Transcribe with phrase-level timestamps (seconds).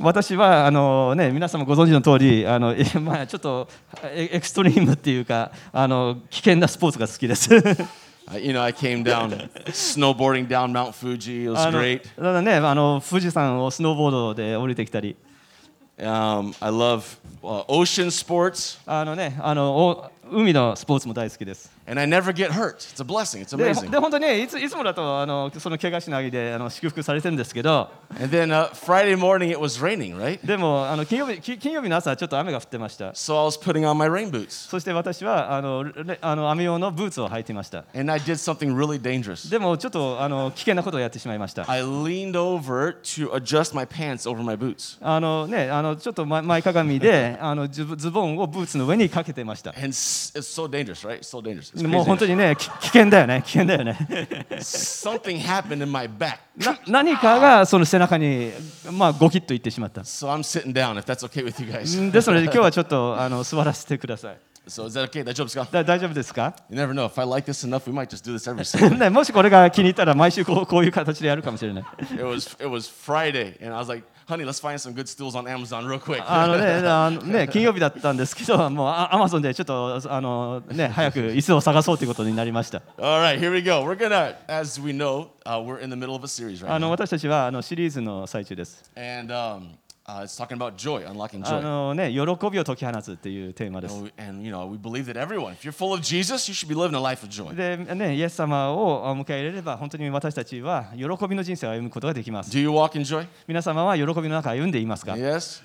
[0.00, 3.68] 私はあの、ね、皆様ご存知の通りあの、えまあ、ちょっと
[4.04, 7.52] エエクストリームっていうかあの危険なスポーツが好きです。
[7.52, 11.44] You know, I came down snowboarding down Mount Fuji.
[11.44, 12.08] It was あの great.
[12.14, 15.16] ただねあの富士山をスノーボードで降りてきたり
[15.98, 21.70] Um, I love uh, ocean sports, あの、ね、あのお海のスポーツも大好きです。
[23.90, 27.88] で、本当にいつ,いつもだとあのその怪我しないであの祝福されてるんですけど。
[30.44, 33.14] でもあの金曜日、金曜日の朝、ちょっと雨が降ってました。
[34.50, 35.84] そして私はあの
[36.20, 37.84] あの雨用のブーツを履いていました。
[37.92, 41.64] でもちょっとあの危険なことをやってしまいました。
[45.00, 49.72] あの、ね、あのちょっと前,前かであのズボンをブーツの上にかけてました。
[50.34, 51.18] It's so dangerous, right?
[51.18, 51.72] It's so dangerous.
[51.74, 53.96] It's もう本当にねき危険だよね危険だよね
[54.60, 58.52] Something happened in my back, な何かがその背中に
[58.92, 60.96] まあゴキッといってしまった so I'm sitting down.
[60.98, 62.10] If that's okay with you guys.
[62.10, 65.22] ですので今日はちょっとあの座らせてください So is that okay?
[65.22, 65.70] That job's gone.
[65.70, 67.06] だ大丈夫ですか You never know.
[67.06, 68.98] If I like this enough, we might just do this every Sunday.
[68.98, 71.84] ね、もしこれが気に入ったら毎週こうこういう形でやるかもしれない。
[72.00, 75.46] it was it was Friday, and I was like, "Honey, let's find some good stools on
[75.46, 82.82] Amazon real quick." あのねあのね金曜日だったんですけど、もうアアマゾンでちょっとあの、ね、早く椅子を探そうということになりました。
[82.98, 83.82] All right, here we go.
[83.82, 86.88] We're gonna, as we know, uh, we're in the middle of a series right あの
[86.88, 88.90] now, 私たちはあのシリーズの最中です。
[88.96, 89.76] and um,
[90.08, 91.62] uh, it's talking about joy, unlocking あ joy.
[91.62, 92.18] のね、喜
[92.50, 93.94] びを解き放つっていうテーマです。
[94.18, 96.96] And, you know, we believe that everyone, if you're full of Jesus, you should be living
[96.96, 97.54] a life of joy.
[97.54, 102.50] で、ね、イエス様を迎え入れれば、本当に私たちは喜びの人生を歩むことができます。
[102.50, 103.26] Do you walk in joy?
[103.46, 105.62] 皆様は喜びの中歩んでいますか Yes.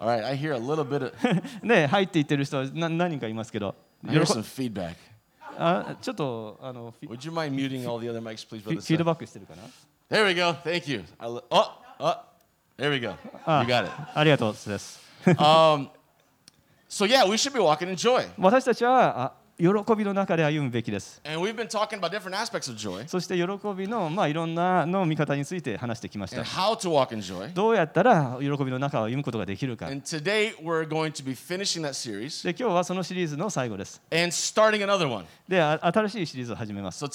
[0.00, 1.12] All right, I hear a little bit of.
[1.66, 3.74] ね、入っていってる人な何人かいますけど、
[4.06, 4.94] I 喜 hear some feedback.
[5.60, 6.14] あちょっ
[6.62, 8.80] あのフィ Would you mind muting all the other mics, please, フィ brother?
[8.80, 9.04] フィード Seth?
[9.04, 9.62] バックしてるかな
[10.08, 10.52] There we go.
[10.64, 11.02] Thank you.
[11.18, 12.16] I lo- oh, oh,
[12.77, 13.15] there we go.
[13.45, 13.61] Ah.
[13.61, 13.91] You got it.
[14.13, 14.99] ありがとうです。
[15.25, 15.89] Um,
[16.89, 18.27] so yeah, we should be walking in joy.
[18.37, 21.20] 私たちはあ 喜びの中で歩むべきです。
[21.24, 21.30] そ
[23.20, 23.42] して喜
[23.76, 26.44] びの、まあ、いろんなの見方について話してきました。
[27.52, 29.86] どうやったら喜びの中を読むことができるか。
[29.88, 30.02] で今
[32.54, 34.00] 日はそのシリーズの最後です。
[35.48, 37.04] で、新しいシリーズを始めます。
[37.04, 37.08] So、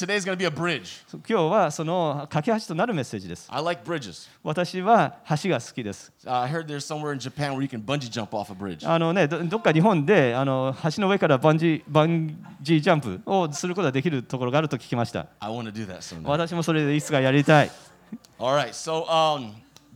[1.13, 3.47] 今日はその架け橋となるメッセージです。
[3.49, 4.27] I like、bridges.
[4.43, 6.11] 私は橋が好きです。
[6.25, 6.33] どっ
[9.61, 11.93] か日本であの橋の上からバンジー。
[11.93, 15.27] バンジャンプをすることができるところがあると聞きました。
[16.23, 17.71] 私もそれでいつかやりたい。
[18.39, 18.69] All right.
[18.69, 19.53] So um,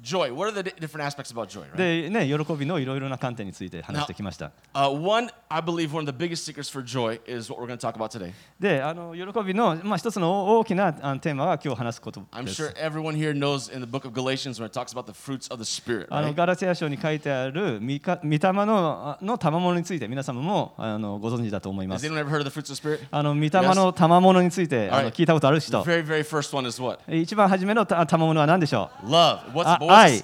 [0.07, 0.31] joy.
[0.34, 1.63] What are the di- different aspects about joy?
[1.75, 1.75] Right?
[2.03, 4.51] でね、喜びのいろいろな観点について話してきました。
[4.73, 7.81] Uh, one, I believe, one of the biggest secrets for joy is what we're going to
[7.81, 8.31] talk about today.
[8.59, 12.63] で、あの喜びの、まあ、一つの大きなあのテーマは今日話すこと I'm です。
[12.63, 15.63] sure everyone here knows in the book of Galatians when it talks about the fruits of
[15.63, 16.07] the Spirit.
[16.09, 16.35] あの Right?
[16.35, 22.07] ガラテヤ書に書いてある御か御霊のあの賜物について皆様もあのご存知だと思いま Has す。
[22.07, 23.00] anyone ever heard of the fruits of the Spirit?
[23.12, 25.84] あの御霊の賜物についてあの.聞いたことある The 人。
[25.84, 27.00] very, very first one is what?
[27.13, 29.51] 一番初めのた賜物は何でしょ Love.
[29.53, 30.21] What's, Ah, 愛。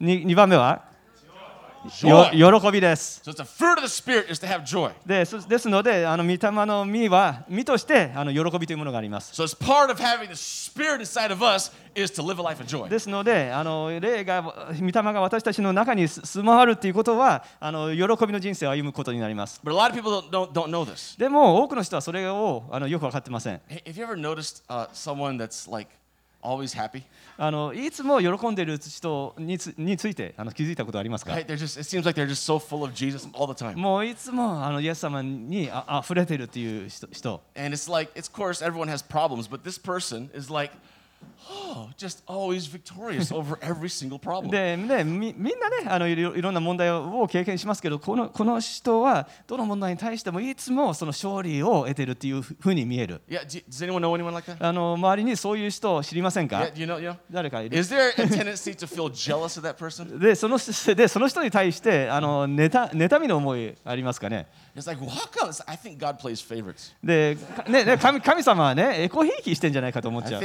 [0.00, 0.90] 2番目は
[2.32, 3.22] 喜びです。
[5.48, 9.32] ですので、あの御霊の実は、実としてあの喜びというものがあります。
[12.90, 19.58] ですので、あの霊が御霊が私たちの中に住まわるということはあの、喜びの人生を歩むことになります。
[21.18, 23.60] でも、多くの人はそれをあのよく分かってません。
[26.41, 27.03] always happy?
[27.37, 31.45] あのいつも喜んでいる人につについてあの気づいたことはありますか Right?
[31.45, 33.75] They're just, it seems like they're just so full of Jesus all the time.
[33.75, 40.71] もういつもあのイエス様にあ溢れているっていう人人 And it's like, it's, of course, everyone has problems, but this person is like,
[40.73, 40.77] oh,
[44.50, 53.20] で,み、んなねあのいろ、いろんな問題を経験しますけど、この,この人はどの問題に対してもいつもその勝利を得ているというふうに見える。
[54.94, 56.60] 周りにそういう人を知りませんか？
[57.30, 57.68] 誰かい
[60.18, 60.58] で,その、
[61.28, 64.46] 人に対してあの,妬みの思いありますかね？
[67.02, 67.36] で、
[68.00, 70.40] 神,神様はね、エコヒーキしてんじゃないかと思っちゃう。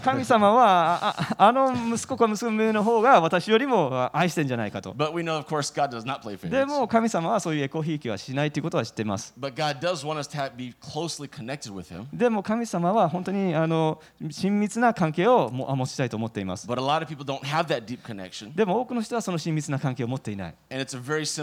[0.00, 4.94] 神様はあ、あの息子か娘の方が私よりも愛してんじゃないかと。
[6.50, 9.34] でも神様はそういうエコヒーキはしないということは知ってます。
[12.12, 14.00] でも神様は本当にあの
[14.30, 16.66] 親密な関係を持ちたいと思っています。
[18.54, 20.54] でも多くの人はその親密な関係を持っていない。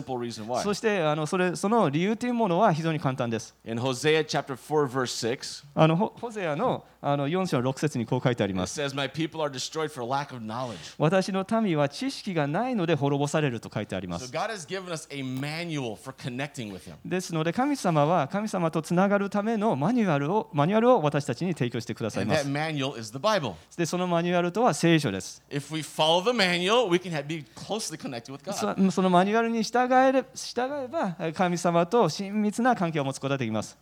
[0.01, 0.61] Simple reason why.
[0.63, 3.55] そしてあのそれその理由というものは非常に簡単です。
[3.65, 8.79] In Hosea chapter 4, verse 6, あのほホゼゼアのあの4章の6節にこう書いてあり It ます。
[8.81, 10.75] says, My people are destroyed for lack of knowledge.
[10.97, 14.31] 私の民は知識がないので滅ぼされると書いてありま So す。
[14.31, 16.95] God has given us a manual for connecting with Him.
[17.05, 22.49] ですので神様は神様とつながるためのマニュアルをマニュアルを私たちに提供してください And ま that す。
[22.49, 23.53] manual is the Bible.
[23.77, 25.41] でそのマニュアルとは聖書です。
[25.49, 28.85] If we follow the manual, we can be closely connected with God.
[28.87, 33.77] そそのマニュアルに従従え,ば神様と親密な関係を持つことができます。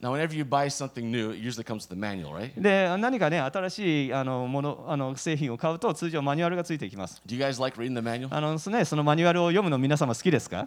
[2.57, 7.21] で何か、ね、新しいあのものあの製品を買うと通常マニュアルがついていきます。
[8.29, 10.65] あのそ,のそのマニュアルを読むの皆様好きですか？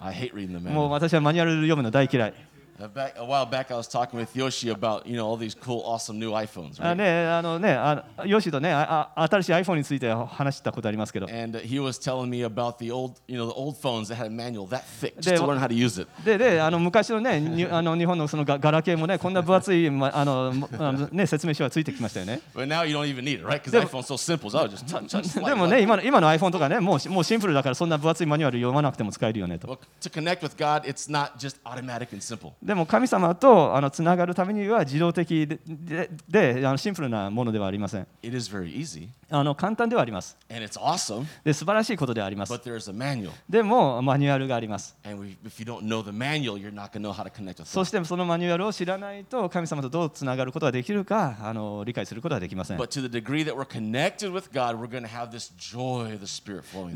[0.71, 2.35] もう私はマニュアル読むの大嫌い。
[2.81, 5.83] Uh, back, a while back, I was talking with Yoshi about you know all these cool,
[5.85, 6.95] awesome new iPhones, あ right?
[6.95, 13.77] ね、あのね、あヨシとねああ、新しい iPhone について話したことありますけど、And uh, he was telling me about the old, you know, the old
[13.77, 16.09] phones that had a manual that thick, just to learn how to use it.
[16.25, 22.41] でであの昔のね、にあの日本のそのガガラケーもね、こんな分厚い、ま、あのあのね、説明書がついてきましたよね。
[22.55, 23.61] But now you don't even need it, right?
[23.61, 24.51] Because iPhone's so simple.
[24.51, 29.67] So I just touch, touch, でも.ね、今の今の iPhone とかねもうし、もうシンプルだから、そんな分厚いマニュアル読まなくても使えるよねと。
[29.67, 32.53] Well, to connect with God, it's not just automatic and simple.
[32.69, 38.07] でも神様とあのつながるためには自動的で,で,あのシンプルなものではありません。
[39.31, 40.37] あの簡単ではあります。
[41.43, 42.53] で素晴らしいことではあります。
[43.49, 44.95] でもマニュアルがあります。
[47.65, 52.79] そしてそのマニュアルを知らないと神様とどうつながることができるかあの理解することはできません。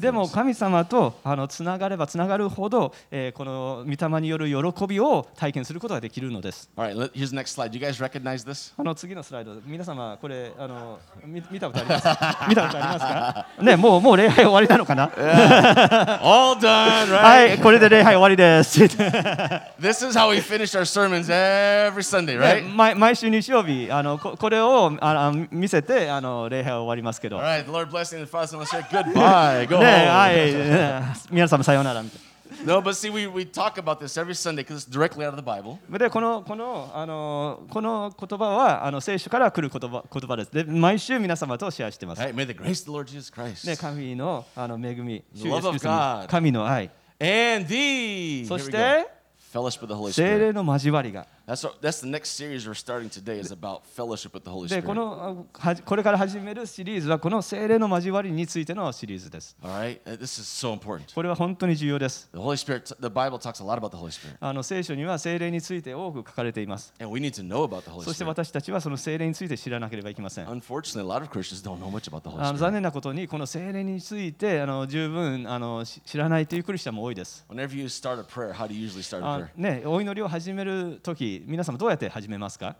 [0.00, 6.70] でも神様とあのつながればつながるほど、えー、この御霊による喜びを体験することができるのです。
[6.76, 7.70] All right, let, here's the next slide.
[7.70, 8.72] Do you guys recognize this?
[8.76, 17.54] あの次のスライド、皆様これあの見見たことありますか見たことありますかね、もうもう礼拝終わりなのかな All done, は right?
[17.56, 18.82] い、これで礼拝終わりです。
[18.82, 22.68] This is how we finish our sermons every Sunday, ね right?
[22.74, 27.38] 毎毎週日曜日あのここれをあの見せてあの礼拝終わりますけど。
[27.38, 28.88] All ね right, the Lord bless you and the Father, and Holy Spirit.
[28.90, 29.66] Goodbye.
[29.68, 31.12] Go は home.
[31.12, 32.31] い、皆様さようならみたい
[32.64, 35.36] No, but see, we, we talk about this every Sunday because it's directly out of
[35.36, 35.78] the Bible.
[35.88, 35.98] な。
[35.98, 40.52] でこのこのあのこの言葉はあの聖書から来る言葉言葉です。
[40.52, 42.22] で毎週皆様とシェアしてます。
[42.22, 42.34] Right?
[42.34, 46.90] May the grace of the Lord Jesus Christ ね、神のあの恵み、The love of 主イエスキリストの God 神の愛、
[47.20, 49.08] and the そして
[49.52, 50.38] fellowship with the Holy 精 Spirit.
[50.38, 51.26] 霊の交わりが。
[51.46, 54.92] That's what, that's the next series we're starting today is about fellowship with the Holy でこ
[54.92, 54.94] Spirit.
[54.94, 59.56] のあはじこれから始めるシリーズはこの精霊の交わりについてのシリーズです。
[59.62, 61.12] All right, Uh, this is so important.
[61.14, 62.28] これは本当に重要です。
[62.32, 66.94] The Holy Spirit, the Bible talks a lot about the Holy Spirit, あの聖書には精霊について多く書かれています。
[67.00, 68.28] and we need to know about the Holy そして Spirit.
[68.28, 70.46] 私たちはその精霊について知らなければいけません。
[70.46, 72.70] Unfortunately, a lot of Christians don't know much about the あ Holy の残 Spirit.
[72.72, 77.44] 念なことにこの精霊についてあの十分あのし知らないというクリスチャンも多いです。
[77.50, 79.48] Whenever you start a prayer, how do you usually start a あ prayer?
[79.56, 82.76] ね、お祈りを始めると皆様どうやって始めますか、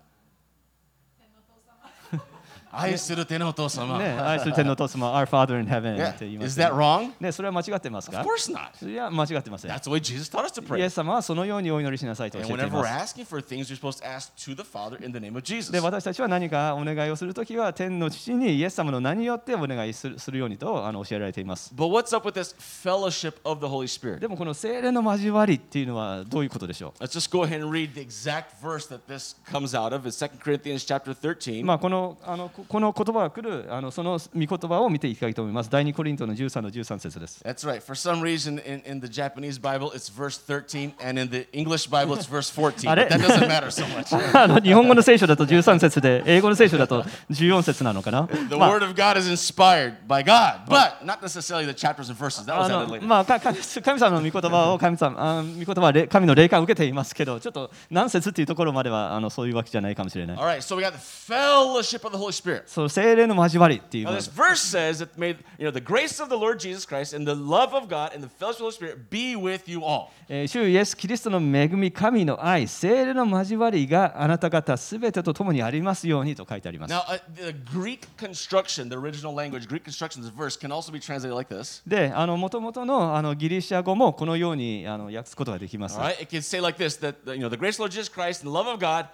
[2.72, 3.98] 愛する天のお父様。
[3.98, 6.10] ね、愛する天のお父様、Our Father in Heaven Yeah.
[6.10, 7.12] って言いま Is すね、that wrong?
[7.20, 7.30] ね。
[7.32, 8.90] それは間違ってます Of か course not.
[8.90, 9.70] いや、間違ってません。
[9.70, 10.84] That's the way Jesus taught us to イ pray.
[10.84, 13.14] エス様はそのようにお祈りしなさいと And 教えてい whenever we're ます。
[13.14, 15.70] asking for things, you're supposed to ask to the Father in the name of Jesus.
[15.70, 21.74] で私たちは何かお願いをするときは天の父にイエス様の名によってお願いするするようにとあの教えられています。
[21.74, 24.18] But what's up with this fellowship of the Holy Spirit?
[24.20, 30.06] でもこの精霊の交わりっていうのはどういうことでしょ Let's just go ahead and read the exact verse that this comes out of.
[30.08, 31.62] It's 2 Corinthians chapter 13.
[31.62, 35.70] うまあこのあのここの言葉が来るあのその御言葉を見ていきたいと思います。
[35.70, 37.42] 第2コリントの13の13節です。
[37.44, 37.80] That's right.
[37.80, 41.88] For some reason, in, in the Japanese Bible, it's verse 13, and in the English
[41.88, 42.88] Bible, it's verse 14.
[42.88, 44.12] Are But that doesn't matter so much.
[44.36, 48.28] あの日本語の聖書だと13節で、英語の聖書だと14節なのかな。
[48.48, 52.44] The まあ Word of God is inspired by God, but not necessarily the chapters and verses.
[52.46, 53.06] That was あ added の later.
[53.06, 60.36] まあ、神様の御言葉を神様あ御言葉は霊神の霊感を受けていますけど、ちょっと何節っていうところまではあのそういうわけじゃないかもしれない。
[60.36, 62.51] All right, so we got the fellowship of the Holy Spirit.
[62.66, 66.58] そう精霊の交わりっていう Now, の this verse says that may you know the grace of the Lord
[66.58, 69.70] Jesus Christ and the love of God and the fellowship of the Spirit be with
[69.70, 70.08] you all.
[70.28, 76.94] えー主イエス・キリストの恵み、神の愛、精霊の交わりがあなた方すべてと共にありますようにと書いてあります。
[76.94, 81.34] Now, uh, the Greek construction, the original language, Greek construction this verse can also be translated
[81.34, 81.82] like this.
[81.86, 85.98] で、あの元々のあのギリシャ語もこのようにあの訳すことができます。
[85.98, 88.10] All right, it can say like this: that you know the grace of the Lord Jesus
[88.10, 89.06] Christ and the love of God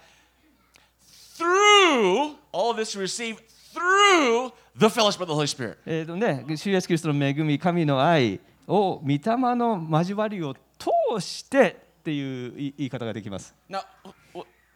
[1.89, 3.37] through all this receive
[3.73, 5.77] through the fellowship of the Holy Spirit.
[5.85, 9.19] えーとね、主イエス・キリストの恵み、神の愛を御霊
[9.55, 13.55] の交わりを通してっていう言い方ができます。
[13.69, 13.81] Now,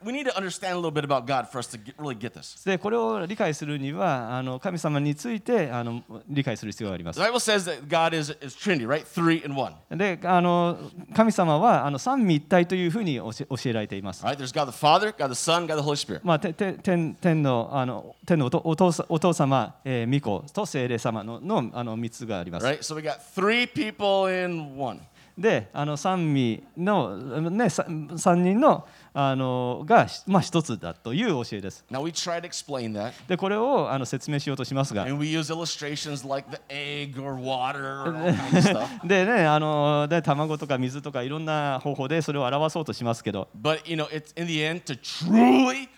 [0.06, 2.34] we need to understand a little bit about God for us to get, really get
[2.34, 2.64] this.
[2.66, 7.26] でこれを理解するにはあの神様についてあの理解する必要があります The。
[7.26, 9.06] Bible says that God is, is Trinity, right?
[9.06, 9.74] Three in one.
[9.90, 10.78] であの
[11.16, 13.32] 神様はあの三位一体というふうに教
[13.66, 14.24] えられています。
[14.24, 14.38] Right?
[14.38, 16.22] There's God the Father, God the Son, God the Holy Spirit.
[16.24, 22.66] まあ、てて天天のあの天のお父さお父様、えー、御子と聖霊様ののあの3つがあります。
[22.66, 22.80] Right?
[22.80, 25.00] So we got three people in one.
[25.38, 27.18] であの三位の、
[27.50, 27.86] ね、さ
[28.18, 31.86] 三人のあのが、まあ、一つだという教えです。
[31.92, 33.14] Now we try to explain that.
[33.28, 39.08] でこれをあの説明しようとしますが And we use illustrations like the egg or water or all kinds of stuff.
[39.08, 45.90] でねあので卵とか水とかいろんな方法でそれを表そうとしますけど But you know, it's in the end to truly,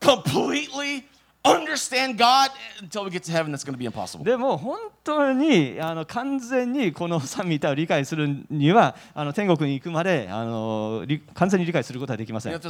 [0.00, 1.04] completely
[1.44, 2.50] understand God
[2.90, 4.24] till we get to heaven, that's going be impossible.
[4.24, 12.52] でも本当にあの完全にこの三ミ一体を理解するにはあの天国に行くまであの完全に理解することはできません。
[12.52, 12.60] 例え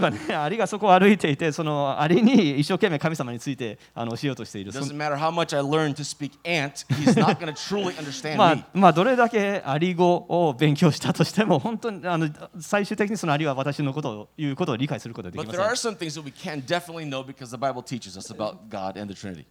[0.00, 4.72] ばね、アリがそこを歩いていて、そのアリに一生懸命神様についてあの教えようとしている。
[8.36, 12.28] まあ、まあ、どれだけアリ語を勉強したとしても、本当にあの
[12.60, 15.96] 最終的にそのアリは私のことを言うことを理解することはできません。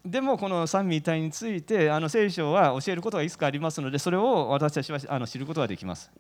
[0.06, 6.12] でも、この三位一体について、あの聖書は教えることがいくつかありますので、それを私たちはあの知ることができます。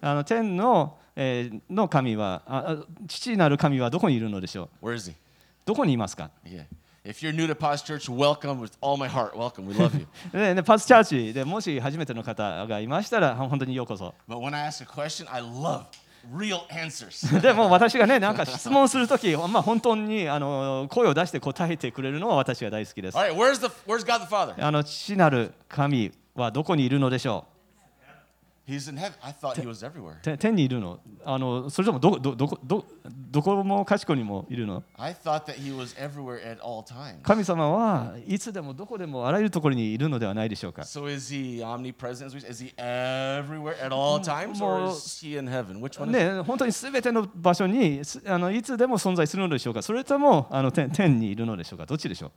[0.00, 2.76] あの天の,、えーの神はあ、あ
[3.08, 4.86] 父なる神はどこにいるのでしょう?
[5.64, 6.64] どこにいますか Yeah.
[7.04, 9.36] If you're new to Paz Church, welcome with all my heart.
[9.36, 9.66] Welcome.
[9.68, 10.06] We love you.
[10.32, 14.12] でね、パスチャーチでもし初めての方がいましたら、本当にようこそ。
[14.28, 15.84] But when I ask a question, I love.
[17.40, 23.32] でも私がね、なんか質問するとき、まあ、本当にあの声を出して答えてくれるのは私が大好きです all。
[23.32, 24.54] right, where's the where's God the Father?
[24.64, 27.44] あの父なる神はどこにいるのでしょ
[30.38, 32.84] 天にいるの,あのそれともど,ど,ど,ど,
[33.30, 34.82] どこもかしこにもいるの？
[37.22, 40.82] 神様はいつでもどこでもあらゆるところにいるのではないでしょうか
[45.62, 49.82] ？So、ね、本当にすべての場所にあのいつでも存在するのでしょうか？
[49.82, 51.86] それともあの天,天にいるのでしょうか？
[51.86, 52.30] どっちでしょう？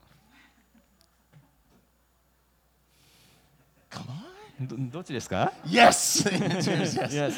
[4.59, 6.27] どどっちですか Yes.
[6.29, 6.97] Yes.
[7.11, 7.33] Yes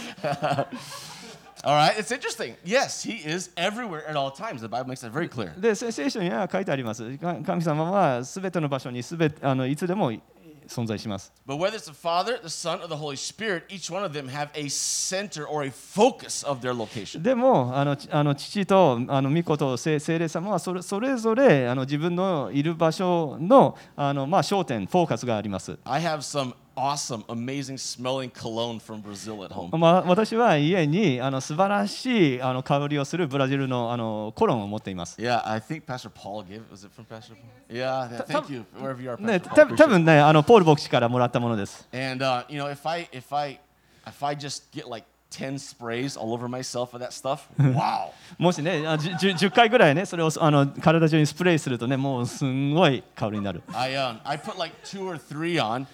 [1.63, 1.96] All right.
[1.96, 2.56] It's interesting.
[2.66, 4.62] Yes, he is everywhere at all times.
[4.62, 5.54] The Bible makes that very clear.
[5.60, 10.22] でせ聖書には書いてありますか神様はすべての場所にすべてあのいつでもい
[10.68, 14.28] 存在します But whether it's the Father, the Son, or the Holy Spirit, each one of them
[14.30, 17.22] have a center or a focus of their location.
[17.22, 29.75] でもあのちあの父とあの御子と聖聖霊様はそれそれぞれあの自分のいる場所のあの、まあ、焦点フォーカスがあります、I have some awesome, amazing smelling cologne from Brazil at home.
[29.78, 36.63] まあ、私は家にあの素晴らしいあの香りをするブラジルのあのコロンを持っています Yeah, I think Pastor Paul gave it.
[36.72, 37.50] Was it from Pastor Paul?
[37.70, 39.75] Yeah, yeah, thank you, wherever you are, ね、Pastor た Paul.
[39.75, 41.98] 多 Appreciate 分ねあのポール牧師からもらったものです it.
[41.98, 43.60] And uh, you know, if I if I
[44.08, 48.12] if I just get like 10 sprays all over myself of that stuff, wow.
[48.38, 55.86] もしねあじゅじゅ 10, 回ぐらいねそれをあの体中にスプレーするとねもうすんごい香りになる I um I put like two or three on,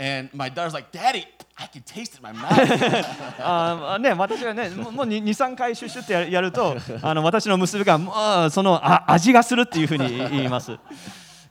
[0.00, 1.26] and my daughter's like, "Daddy,
[1.56, 2.48] I can taste it in my mouth."
[3.38, 10.78] あーね、私がね、 もうもう23回シュッシュってやるやると、あの私の娘が、もうそのあ味がするっていうふうに言います。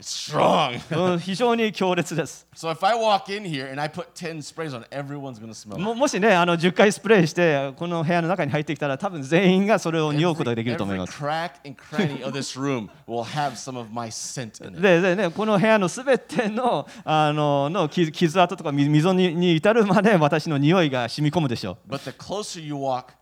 [0.01, 0.79] Strong.
[1.11, 2.47] うん非常に強烈です。
[2.55, 5.81] so if I walk in here and I put 10 sprays on, everyone's gonna smell it.
[5.81, 11.23] ももしね、あの10回スプレーして、この部屋の中に入ってきたら、多分全員がそれを匂うことができると思い every ます。
[11.23, 14.81] crack and cranny of this room will have some of my scent in it.
[14.81, 21.91] ででね、この部屋のすべてのあのの傷傷跡とかみ溝にに至るまで私の匂いが染み込むでしょう。
[21.93, 23.19] But the closer you walk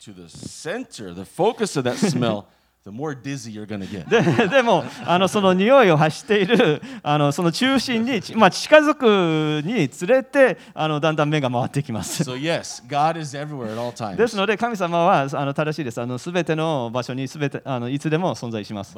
[0.00, 2.46] to the center, the focus of that smell,
[2.84, 4.08] the more dizzy you're gonna get.
[4.10, 12.24] ででもあのその匂いを発しているあのその中心に、ちまあ、近づくにつれてあのだんだん目が回ってきます。
[12.24, 14.16] So yes, God is everywhere at all times.
[14.16, 16.00] ですので神様はあの正しいです。
[16.00, 18.94] あの全ての場所に全てあのいつでも存在します。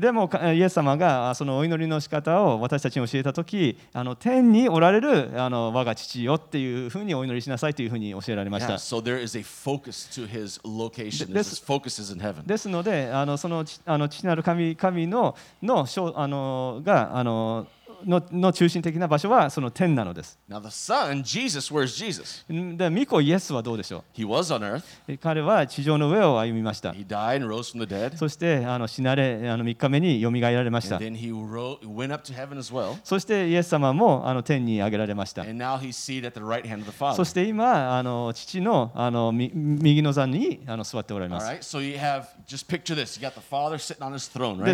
[0.00, 8.74] でもかイエス様があそのお祈りの仕方を私たちに教えたとき、あの天におられるあの我が父よっていうふうにお祈りしなさいというふうに教えられまし Yeah, た。
[8.74, 9.02] so
[10.64, 11.64] there is his location.
[11.64, 12.46] Focus is in heaven.
[12.46, 17.66] ですので、あのそのちあの父なる神神ののしょあのがあの
[18.06, 20.38] の,中心的な場所はその天なのです。
[20.48, 20.60] Now
[22.76, 24.04] で、ミコイエスはどうでしょ
[25.08, 25.18] う？
[25.18, 26.94] 彼は地上の上を歩みました。
[28.16, 30.98] そして、あの死なれあの3日目によみがえられました。
[33.04, 35.44] そして、イエス様もあの天に上げられました。
[37.14, 41.48] そして今、あの父の,あの右の座にあの座っておられます。
[41.50, 41.62] で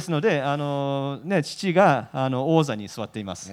[0.01, 3.51] すので、あのね、父があの王座に座ってています。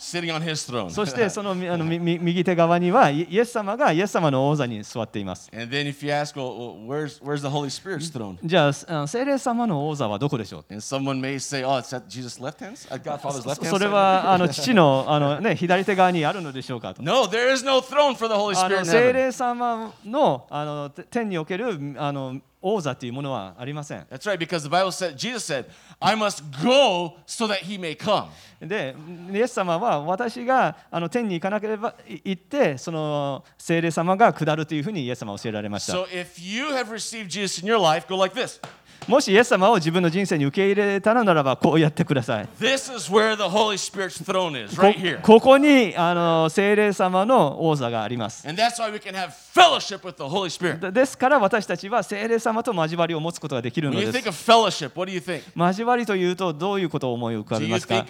[0.00, 5.50] そしてその,あの右手側にはイエス様がイエス様の王座に座っています。
[5.50, 8.72] Ask, well, where's, where's じゃあ
[9.08, 11.82] 聖霊様の王座はどこでしょう？Say,、oh,
[13.64, 17.02] それはあの父の,あの、ね、左手側にあるのでしょうかと。
[17.02, 24.00] No, no、あの聖霊様の,あの天におけるあの王座というものはありません。
[24.10, 25.66] That's right, because the Bible said, Jesus said,
[26.00, 28.28] I must go so that he may come.
[28.60, 28.96] で、
[29.32, 35.92] イエス様は私があの天に行かなければい行って、その聖霊様が下るというふうにイエス様は教えられました。
[35.92, 38.60] So if you have received Jesus in your life, go like this.
[39.08, 42.48] もしイエス様を自分の人生に受け入れたのならばこうやってください。
[45.22, 48.46] こ,こにあの聖霊様の王座があります。
[50.92, 54.06] ですから私たちは聖霊様と交わりを持つことができるので。
[55.56, 58.04] 交わりというとどういうことを思い浮かべますか？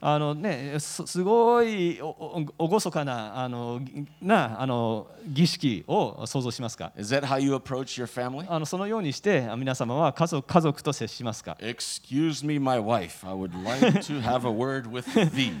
[0.00, 8.46] あのね、すすごいおお厳かなあのぎなあの儀式を想像しますか Is that how you approach your family?
[8.48, 13.26] あのそのようにしてあ皆様は家族家族と接しますか Excuse me, my wife.
[13.26, 15.52] I would like to have a word with thee.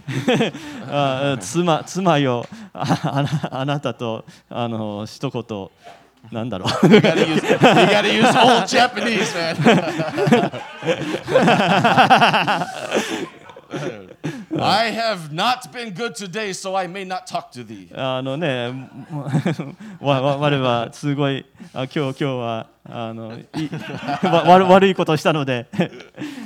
[0.90, 5.68] あ妻妻よああなあなたとあの一言
[6.32, 6.68] なんだろう。
[14.56, 17.90] I have not been good today, so I may not talk to thee.
[17.94, 18.72] あのね
[20.00, 23.70] わわ我はすごいあ今日今日はあのい
[24.22, 25.66] わ悪悪いことをしたので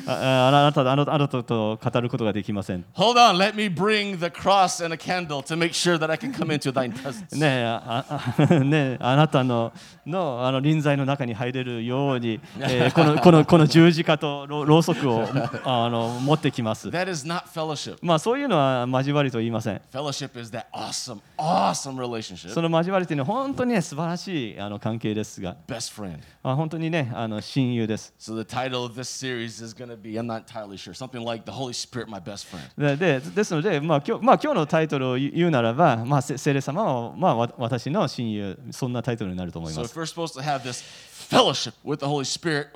[0.09, 6.11] ああなたあのあなたと語ることができません Hold on, let me bring the cross and a candle to make sure that
[6.11, 7.38] I can come into thine presence.
[7.38, 8.04] ねえあ
[8.37, 9.73] あねえあなたの
[10.04, 15.25] のあの臨在の中に入れるように、えーこのこのこの十字架とろろうそくを
[15.64, 16.88] あの持ってきます。
[16.88, 17.91] That is not fellowship.
[18.00, 19.80] まあそういうのは交わりと言いません。
[19.92, 22.50] Fellowship is that awesome, awesome relationship.
[22.50, 26.18] その交わりというのは本当にね素晴らしいあの関係ですが、Best friend.
[26.42, 28.14] あ本当にねあの親友です。
[28.18, 31.44] So the title of this series is going to be, I'm not entirely sure, something like
[31.44, 32.96] The Holy Spirit, My Best Friend.
[32.96, 39.98] ででですので、まあ今日まあ、今日のタイトルを言うならば、まあ、せ聖霊様は、まあ、わ私の親友、そんなタイトルになると思い So ま if す。
[39.98, 40.83] we're supposed to have this
[41.28, 42.68] fellowship with the Holy Spirit,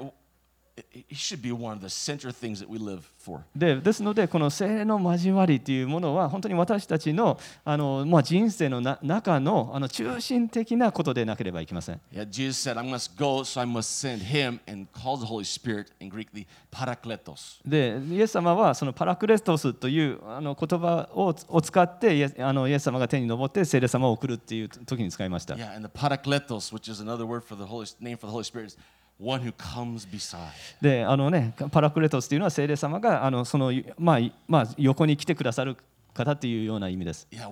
[3.54, 12.00] でですので、この聖霊の交わりというものは、本当に私たちのあの、まあ、人生のな中のあの中心的なことでなければいけません。
[12.12, 15.86] Yeah, Jesus said, I must go, so I must send him, and calls the Holy Spirit
[15.98, 17.60] in Greek the parakletos.
[17.66, 25.54] で、イエス様はそのパラクレストスというあの言葉をを使ってイエスあのイエス様が天に昇って聖霊様を送るっていう時に使いました。
[25.54, 28.66] Yeah, and the parakletos, which is another word for the Holy name for the Holy Spirit,
[28.66, 28.78] is
[29.18, 30.52] one who comes beside.
[30.80, 35.76] であのね、パラクレトスというのは聖霊様があのその、まあまあ、横に来てくださる
[36.16, 37.28] 方というような意味です。
[37.30, 37.46] Yeah,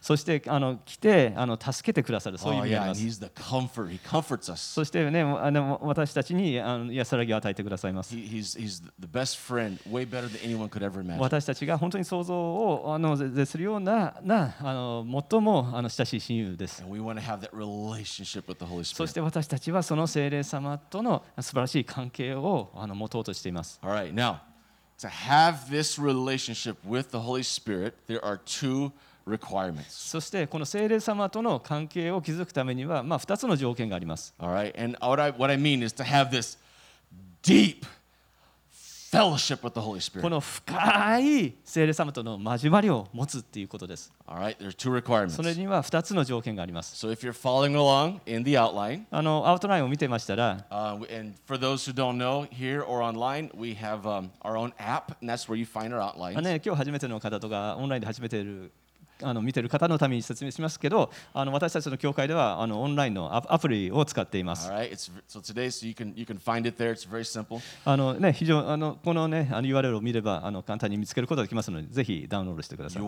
[0.00, 3.22] そしてあの来てあの助けてくださる、そういう意味です。
[3.22, 4.56] Oh, yeah, comfort.
[4.56, 8.14] そして、ね、あの私たちにあの安らぎを与えてくださいます。
[8.14, 8.82] He, he's, he's
[9.36, 9.78] friend,
[11.18, 16.82] 私たちが本当に想像をあの絶するような,なあの最もあの親しい親友です。
[18.84, 23.80] そして私たちはその聖霊様との素晴らしい関係をあの持とうとしています。
[23.82, 24.38] All right, now.
[24.99, 28.91] to have this relationship with the Holy Spirit, there are two
[29.25, 29.89] requirements.
[29.89, 34.33] そしてこの聖霊様との関係を築くためには、まあ、2つの条件があります。
[34.39, 36.57] All right, and what I, what I mean is to have this
[37.43, 37.85] deep
[40.20, 44.12] この深い聖霊様との交わりを持つということです。
[45.30, 46.96] それには2つの条件があります。
[49.10, 50.98] あのアウトラインを見てましたら、uh,
[56.40, 58.85] ね、今日初めての方とか、オンラインで初めている方
[59.22, 64.70] あの見てる方のために説明しますけど、あの私たちの教会ではあのオンラインのアプリを使っています。
[68.32, 73.02] 非常あのこの,、ね、あの URL を見ればあの簡単に見つけることができますので、ぜひダウンロードしてください。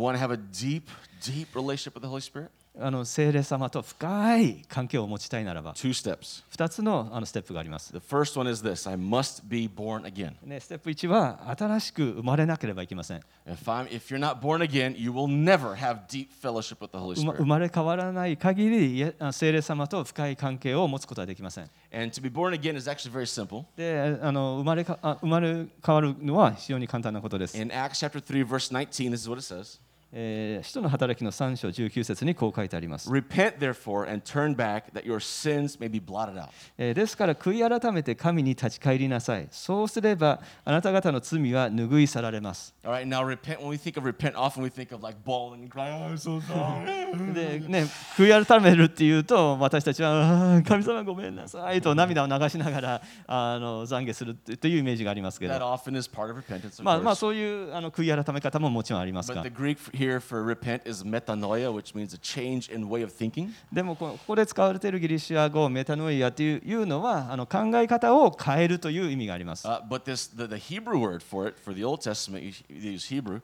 [2.80, 6.44] あの聖霊様と深い関係を持ちたいならば Two steps.
[6.56, 7.92] 2つのあのステップがあります。
[7.92, 10.34] The first one is this I must be born again.
[10.44, 13.20] ね、ステップ1は新しく生まれなければいけません。
[13.46, 17.16] If, I'm, if you're not born again, you will never have deep fellowship with the Holy
[17.16, 17.36] 生ま Spirit.
[17.38, 21.70] 生まれ変わらない限りいえあ聖霊様と深い関係を持つことはできません。
[21.92, 23.64] And to be born again is actually very simple.
[23.76, 27.60] であの生まれかあ生まれ変わるのは非常に簡単なことです。
[27.60, 29.80] In Acts chapter 3, verse 19, this is what it says
[30.12, 33.10] えー使徒の働きの3章19節にこう書いてあります。
[33.10, 36.48] Repent, therefore, and turn back, that your sins may be blotted out.
[36.78, 39.46] えーですから悔い改めて神に立ち返りなさい。
[39.50, 42.74] そうすればあなた方の罪は拭い去られます。
[42.84, 43.58] All right, now repent.
[43.60, 46.16] When we think of repent, often we think of like bawling and crying, oh, I'm
[46.16, 47.32] so sorry.
[47.34, 60.42] でね、悔い改めるっていうと私たちは神様ごめんなさいと涙を流しながらあの懺悔するってっていうイメージがありますけ that ど、often is part of repentance, of まあ、まあ.そういうあの悔い改め方ももちろんあります But が the Greek here for
[60.42, 63.52] repent is metanoia, which means a change in way of thinking.
[63.72, 69.66] でもこここで使われているギリシア語メタノイアというのはあの考え方を変えるという意味があります。
[69.66, 72.52] Uh, but this, the, the Hebrew word for it, for the Old Testament, you
[72.92, 73.40] use Hebrew.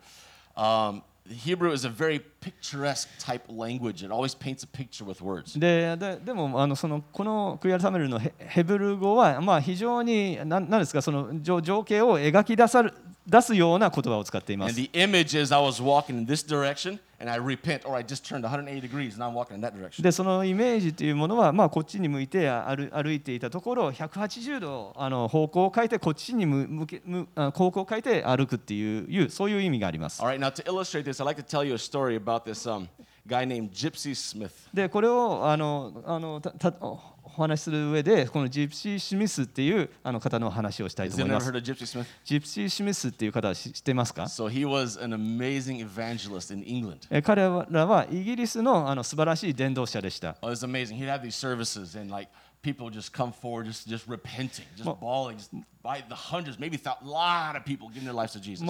[0.56, 4.04] Um, Hebrew is a very picturesque type language.
[4.04, 5.58] It always paints a picture with words.
[5.58, 12.92] でででもあのそのこの悔い改めるのヘヘブル語は、まあ、非常に何なんですかその情情景を描き出さる
[13.26, 14.80] 出すような言葉を使っていま And す。
[14.80, 18.42] the image is I was walking in this direction and I repent, or I just turned
[18.42, 20.02] 180 degrees and I'm walking in that direction.
[20.02, 30.22] でそのイメージというものは、まあ、こっちに向いて歩歩いていたところ180度あの方向を変えてこっちに向向け向あ方向を変えて歩くっていういうそういう意味があります。
[30.22, 32.88] All right, now to illustrate this, I'd like to tell you a story about this um,
[33.26, 34.50] guy named Gypsy Smith.
[34.72, 41.56] でこれをあのあのたたおお話しする上でこのジプシー・シミスっていうあの方の話をしたいと思います heard。
[41.56, 42.06] of Gypsy Smith?
[42.24, 46.98] ジプシー・シミスっていう方は知知ってますか So he was an amazing evangelist in England.
[47.10, 50.36] え彼らはイギリスのあの素晴らしい伝道者でした。
[50.42, 50.96] Oh, it was amazing.
[50.98, 52.30] He'd have these services and like
[52.62, 55.50] people just come forward, just just repenting, just bawling, just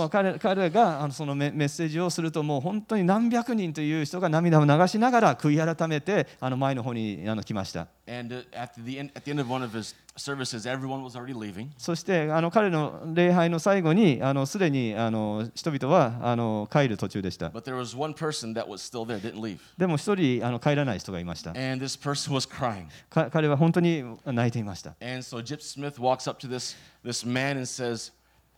[0.09, 1.13] 彼らがメ
[1.49, 7.87] ッセージをすると、もう本当に何百人という人が涙を流しながら悔い改めてあの前の方に来ました。
[11.79, 14.95] そして彼の礼拝の最後にすでに
[15.55, 17.51] 人々は帰る途中でした。
[17.51, 17.61] で
[19.87, 21.53] も一人帰らない人がいました。
[23.31, 24.95] 彼は本当に泣いていました。
[27.05, 28.11] This man and says,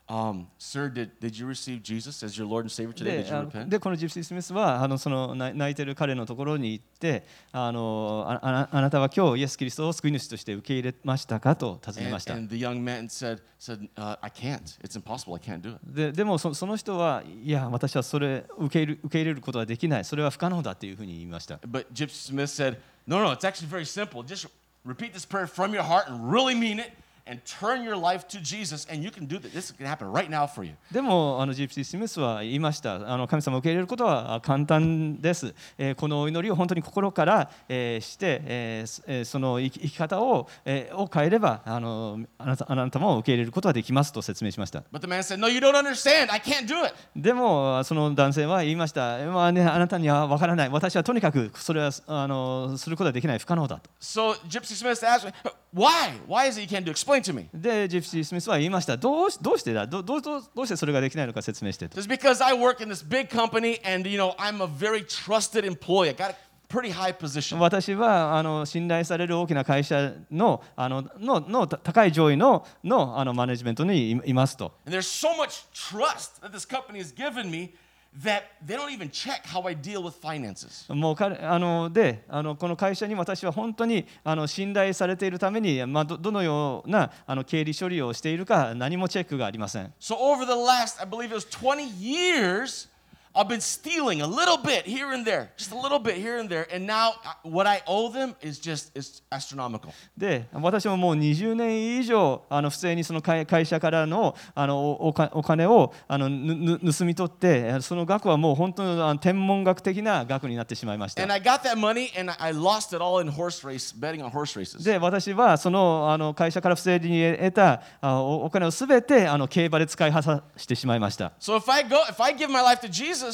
[0.08, 3.24] um, Sir, did, did you receive Jesus as your Lord and Savior today?
[3.24, 3.68] で Did you repent?
[3.68, 12.34] でこのジプシー・スミスはあのその泣泣いてる彼のところに行ってあのああなあなたは今日イエス・キリストを救い主として受け入れましたかと尋ね And, ました。
[12.34, 14.78] and the young man said, said uh, I can't.
[14.80, 15.34] It's impossible.
[15.34, 15.80] I can't do it.
[15.84, 22.76] ででもそその人はいや私はそれ受け入れ受け入れることはできないそれは不可能だというふうに言いました But Gypsy Smith said,
[23.08, 24.22] No, no, it's actually very simple.
[24.22, 24.46] Just
[24.84, 26.92] repeat this prayer from your heart and really mean it
[27.28, 29.52] and turn your life to Jesus, and you can do this.
[29.52, 30.74] This can happen right now for you.
[30.92, 46.30] でもあのジプシー・スミスは言いましたあの神様を受け入れることはあ簡単です、えーこのお祈りを本当に心から、えーして、えーその生き生き方を,、えーを変えればあのあなたあなたも受け入れることはできますと説明しました But the man said, No, you don't understand.
[46.32, 46.94] I can't do it.
[47.16, 55.32] でもその男性は言いました、まあね、あなたには分からない私はとにかくそれはあのすることはできない不可能だと So Gypsy Smith asked me,
[55.74, 56.12] Why?
[56.26, 56.90] Why is it you can't do?
[56.90, 57.48] Explain to me.
[57.54, 65.04] でジプシー・スミスは言いましたどうしどうしてだどどうどうしてそれができないのか説明してと It's because I work in this big company and, you know, I'm a very
[65.04, 66.08] trusted employee.
[66.10, 66.36] I got a
[66.68, 67.58] pretty high position.
[67.58, 77.74] 私はあの信頼される大きな会社のあのののた高い上位ののあのマネジメントにいいますと And there's so much trust that this company has given me
[78.22, 80.92] that they don't even check how I deal with finances.
[80.92, 92.88] もう彼あのであのこの会社に私は本当にあの信頼されているために、まあ、どどのようなあの経理処理をしているか何もチェックがありません So over the last, I believe it was 20 years,
[93.36, 96.48] I've been stealing a little bit here and there, just a little bit here and
[96.48, 99.92] there, and now uh, what I owe them is just it's astronomical.
[100.16, 114.24] で私ももう20年以上あの不正にその会会社からのあのおお金をあのぬぬ盗み取ってその額はもう本当の天文学的な額になってしまいました And I got that money and I lost it all in horse race, betting
[114.24, 114.82] on horse races.
[114.82, 121.32] で私はそのあの会社から不正に得たあおお金をすべてあの競馬で使い果たしてしまいました。
[121.38, 123.25] So if I go, if I give my life to Jesus,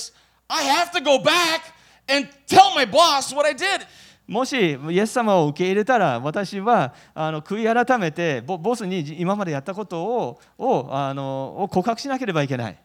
[4.26, 12.78] もし、イエス様を受け入れたら、私はあの悔い改めてボ、スに今までやったことを,を,あのを告白しなければいけない。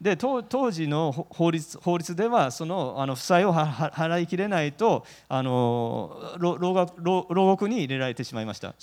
[0.00, 6.56] で、当時の法律,法律では、その,あの負債をはは払いきれないとあの牢、
[7.46, 8.74] 獄に入れられてしまいました。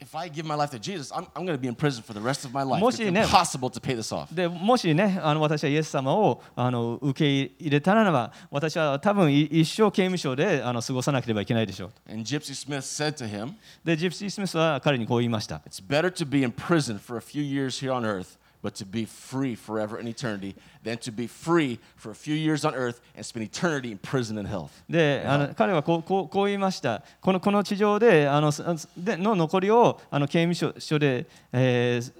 [0.00, 2.12] if I give my life to Jesus, I'm, I'm going to be in prison for
[2.12, 2.80] the rest of my life.
[2.80, 4.34] も It's しね、 impossible to pay this off.
[4.34, 12.12] でもしねあの私はイエス様をあの受け入れたならば私は多分い一生刑務所であの過ごさなければいけないでしょう。
[12.12, 15.62] And Gypsy Smith said to him, でジプシー・スミスは彼にこう言いました。
[15.66, 18.85] It's better to be in prison for a few years here on earth, but to
[18.85, 23.01] be free forever in eternity, than to be free for a few years on earth
[23.15, 24.69] and spend eternity in prison and health.
[24.89, 28.63] であの彼はこうこうこう言いましたこのこの地上であのす
[28.97, 32.13] での残りをあの刑務所所で,、えー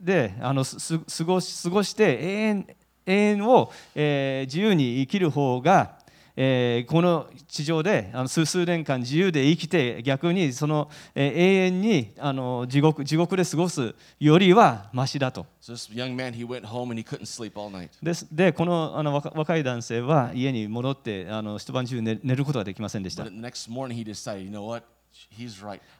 [0.00, 2.66] であのすす過ごし過ごして永遠
[3.06, 5.97] 永遠を、えー自由に生きる方が、
[6.40, 15.46] えーこの地上であの数数年間自由で生きて逆にその、えー永遠にあの地獄地獄で過ごすよりはマシだと。
[15.60, 15.74] So.
[18.02, 23.24] ですでこのあの若若い男性は家に戻ってあの一晩中寝寝ることができませんでした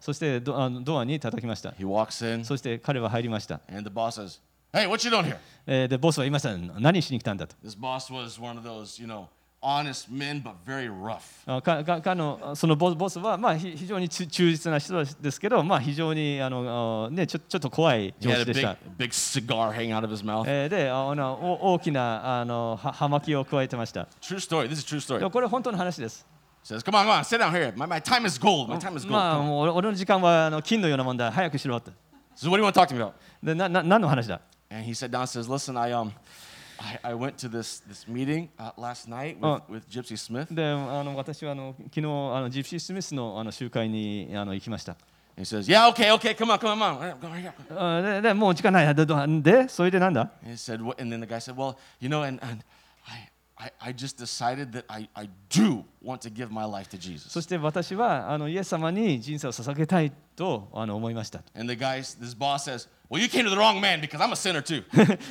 [0.00, 4.40] そしてドあのドアに叩きました He walks in そして彼は入りました、and the boss says,
[4.72, 5.36] Hey, what you doing here?
[5.66, 9.26] えーでボスは言いました何しに来たんだと This boss was one of those, you know,
[9.62, 11.20] honest men, but very rough.
[11.46, 18.76] あかかかのそのボボスは、まあ、ひ非常にち忠実な人ですけど、まあ、非常にあの、あね、ちょちょっと怖い上司でし big, た。
[18.98, 20.44] big cigar hanging out of his mouth.
[20.48, 24.08] えーであのお大きなあのは葉巻を加えてました。
[24.20, 24.68] True story.
[24.68, 25.22] This is true で story.
[25.22, 26.26] もこれ本当の話です。
[26.63, 27.71] Says, come on, come on, sit down here.
[27.77, 28.67] My, my time is gold.
[28.69, 29.11] My time is gold.
[29.13, 29.47] まあ、 Come on.
[29.47, 31.31] もう俺俺の時間はあの金のようなもんだ。
[31.31, 31.91] 早くしろって。
[32.35, 33.13] So what do you want to talk to me about?
[33.41, 36.11] でなな何の話だ And he sat down and says, listen, I um,
[36.79, 39.61] I, I went to this this meeting uh, last night with, Oh.
[39.69, 40.53] with Gypsy Smith.
[40.53, 44.97] であの私はあの昨日あのジプシー・スミスのあの集会にあの行きました。
[45.37, 47.19] And he says, yeah, okay, okay, come on, come on, come on.
[47.19, 47.53] Come on, here.
[47.79, 48.93] あででもう時間ない。
[48.93, 51.01] でどでそれでなんだ And he said, what?
[51.01, 52.61] And then the guy said, well, you know, and, and
[53.07, 56.96] I, I, I just decided that I, I do want to give my life to
[56.96, 57.42] そ Jesus.
[57.42, 61.42] して私はあのイエス様に人生を捧げたいとあの思いました。
[61.54, 64.36] And the guy, this boss says, well, you came to the wrong man because I'm a
[64.36, 64.82] sinner too.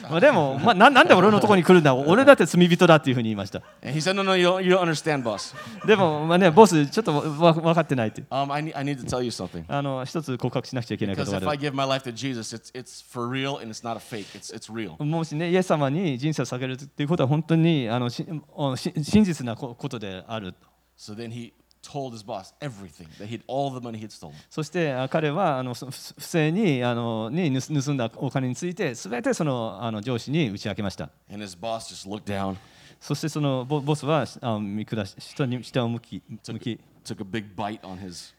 [0.10, 5.56] まあでも、まあ、ななんで俺のところに来るんだ俺だって罪人だっていうふうに言いました And he said, no, no, you don't, you don't understand, boss.
[5.88, 9.64] でも、まあね、ボスちょっとわ分かってないって Um, I, need, I need to tell you something.
[9.68, 13.28] あの一つ告白しなくちゃいけないこ Because とが if あ I る give my life to Jesus, it's, it's for
[13.28, 14.28] real and it's not a fake.
[14.38, 15.04] It's, it's real.
[15.04, 20.54] もしねイエス様に人生を捧げるっていうことは本当にあのしおし真実なこことである
[21.02, 24.36] So then he told his boss everything that he'd all the money he'd stolen.
[24.52, 32.56] そしてあ彼はあのそ不不正にあのに盗盗んだお金について全てそのあの上司に打ち明けました And his boss just looked down,
[33.00, 38.36] そしてそのボボスはあ見下し下に下を向き向き took a big bite on his,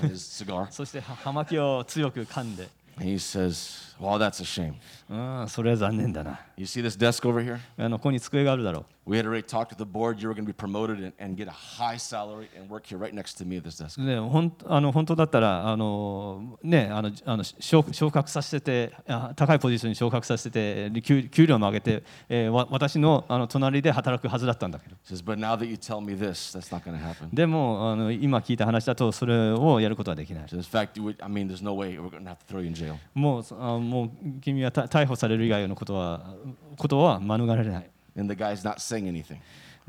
[0.00, 0.70] on his cigar.
[0.70, 2.68] そしては葉巻を強く噛んで
[3.00, 4.74] And he says, Well, that's a shame.
[5.08, 7.58] うんそれは残念だな You see this desk over here?
[7.76, 10.20] あのここに机があるだろう We had already talked with the board.
[10.20, 12.98] You were going to be promoted and, and get a high salary and work here
[12.98, 13.98] right next to me at this desk.
[13.98, 27.30] ね、ほんあの本当だったらあの、ね、あのあの昇昇格させてあ高いポジションに昇格させて給給料も上げて、えーわ私のあの隣で働くはずだったんだけど says, But now that you tell me this, that's not going to happen.
[27.32, 32.60] でもあの今聞いた話だとそれをやることはできない says, In fact, I mean, there's no way we're going to have to throw
[32.60, 32.96] you in jail.
[33.14, 34.10] もうあもう
[34.42, 36.34] 君はた逮捕される以外のことは,
[36.76, 37.90] ことは免れない。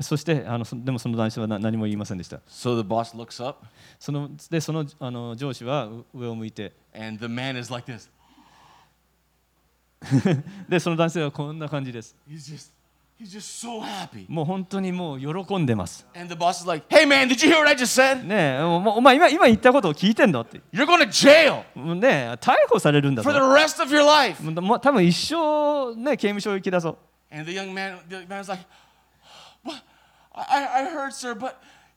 [0.00, 2.40] そしてあの、でもその男子は何も言いませんでした。
[3.98, 6.72] そので、その,あの上司は上を向いて。
[10.68, 12.16] で、その男性はこんな感じです。
[14.28, 16.06] もう本当にもう喜んでます。
[18.14, 20.60] ね、お前今,言ったこと聞いてんだって。
[21.76, 23.30] ね、逮捕されるんだぞ。
[24.80, 26.96] 多分一生、ね、刑務所行きだぞ。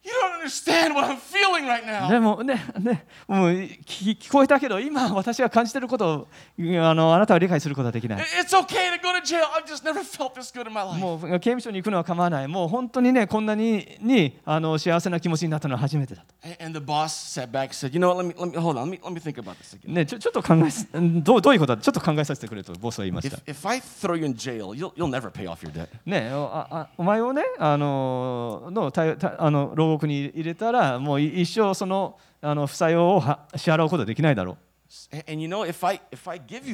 [0.04, 2.10] You don't understand what I'm feeling right now.
[2.10, 9.44] でもねねもう聞聞こえたけど今私が感じていることをあのあなたは理解することはできない It's okay to go to jail.
[9.56, 10.98] I've just never felt this good in my life.
[11.00, 18.18] もう刑務所に行くのは構わないもう本当にねこんなににあの幸せな気持ちになったのは初めてだと And the boss sat back and said, You know what?
[18.18, 18.90] Let me, let me hold on.
[18.90, 19.94] Let me, let me think about this again.
[19.94, 25.88] ねちょちょっと考えすどうどういうことだちょっと考えさせてくれとボスは言いました If, if I throw you in jail, you'll, you'll never pay off your debt.
[26.04, 33.22] ねおああお前をねあののたたあの獄に入れたらもう一生その,あの負債を
[33.56, 34.56] 支払うことできないだろう。
[35.28, 36.68] And you know, if I, if I give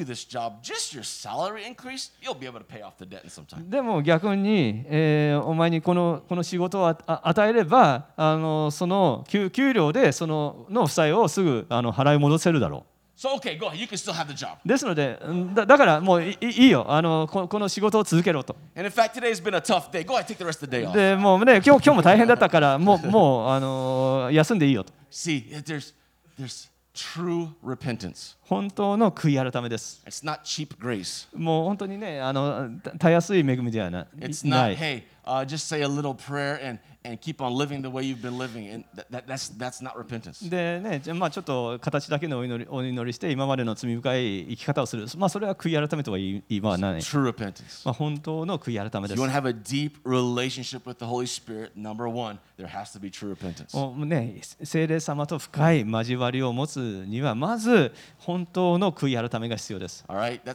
[8.15, 12.83] あの、その、給、料でその、の、あの、をすぐの、あの、あの、あの、あ、
[13.21, 13.77] So okay, go ahead.
[13.77, 14.57] You can still have the job.
[14.65, 20.03] うですのでうんだだからもういいいいよあのここの仕事を続けろと And in fact, today's been a tough day.
[20.03, 20.93] Go ahead, take the rest of the day off.
[20.93, 25.93] でもうね今日今日も大変だったからもうもうあの休んでいいよと See, there's
[26.39, 28.35] there's true repentance.
[28.51, 31.25] 本当の悔い改めです It's not cheap grace.
[31.33, 37.41] もう本当にねあのたたやすい恵みではな It's な not, い hey, uh, just say a little prayer and, and keep
[37.41, 38.67] on living the way you've been living.
[38.69, 40.47] And that, that, that's, that's not repentance.
[40.49, 47.85] でね、まあちょっと形だけのお祈りお祈りして今までの罪深い生き方をする、まあ、それは悔い改めとは言い言いまあない、True repentance.
[47.85, 52.07] まあ、本当の悔い改めで If you す want to have a deep relationship with the Holy Spirit, number
[52.09, 53.75] one, there has to be true repentance.
[53.77, 60.03] もうね、聖霊様と深い交わりを持つにはまず本本当の悔い改めが必要です。
[60.07, 60.41] Right.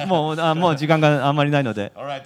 [0.06, 1.92] もう もう時間があんまりないので。
[1.96, 2.22] Right.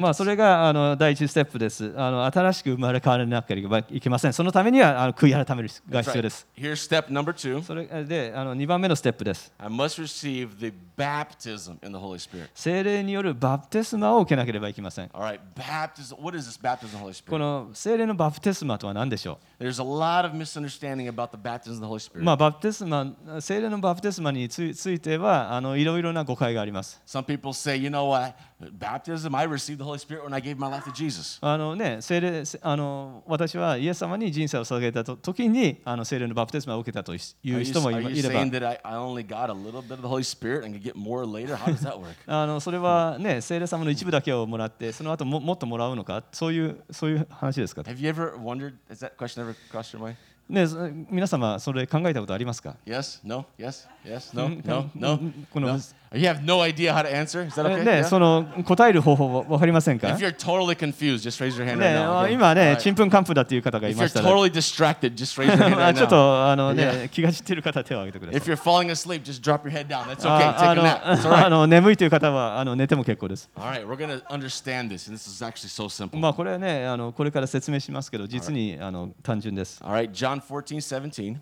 [0.00, 1.92] まあそれがあの第一ステップです。
[1.96, 4.32] あの新しく生まれ変わらなければいけません。
[4.32, 6.46] そのためにはあの悔い改めが必要です。
[6.56, 7.62] Right.
[7.62, 9.52] それであの二番目のステップです。
[9.58, 12.48] I must receive the baptism in the Holy Spirit.
[12.54, 15.10] 聖霊によるバプテスマを受けなければいけません。
[15.12, 15.38] All right.
[15.54, 16.16] baptism.
[16.22, 17.30] What is this baptism, Holy Spirit?
[17.30, 22.24] この聖霊のバプテスマとは何でしょう？There's a lot of misunderstanding misunderstanding about the baptism of the Holy う、Spirit.
[22.24, 27.00] まあ、バプテスマ聖霊のバプテスマについついてはあのいろいろな誤解があります。
[27.06, 28.34] Some people say, you know what?
[28.58, 31.38] Baptism, I received the Holy Spirit when I gave my life to Jesus.
[31.40, 39.50] あのね、聖霊せあの私はイエス様に人生を捧げたと時にあの聖霊のバプテスマを受けたとい Are う you, 人もい are ま you いれば saying that I, I only got
[39.50, 41.56] a little bit of the Holy Spirit and could get more later?
[41.56, 42.14] How does that work?
[42.26, 48.74] あのそれはね聖霊様の一部だけをもらってその後ももっともらうのかそういうそういう話ですか Have you ever wondered?
[48.88, 50.16] Has that question ever crossed your mind?
[50.48, 53.20] ねそ皆様それ考えたことありますか Yes?
[53.24, 53.46] No?
[53.58, 53.88] Yes?
[54.04, 54.34] Yes?
[54.36, 54.48] No?
[54.48, 54.90] Mm, No?
[54.94, 55.18] No?
[55.18, 55.78] mm, mm, no?
[56.14, 57.42] You have no idea how to answer?
[57.46, 57.84] Is that え okay?
[57.84, 58.04] ね Yeah?
[58.04, 62.26] その答える方法分かりませんか If you're totally confused, just raise your hand ね right now.
[62.26, 62.32] okay?
[62.32, 66.10] 今ねち.んぷんかんぷんだっていう方がい If ま you're したら totally distracted, just raise your hand あ right ちょっ now.
[66.10, 67.02] とあの Yeah.
[67.02, 70.04] ね気が散っている方は手を挙げてください If you're falling asleep, just drop your head down.
[70.04, 70.28] That's okay.
[70.28, 71.02] あ Take あ a の nap.
[71.02, 73.50] It's all あ.の眠いという方はあの寝ても結構です。
[73.58, 76.18] All right, we're to understand this, and this is actually so simple.
[76.20, 79.82] まあこれはねあのこれから説明しますけど実にあの単純です。
[79.84, 81.36] All right, John 14, 17.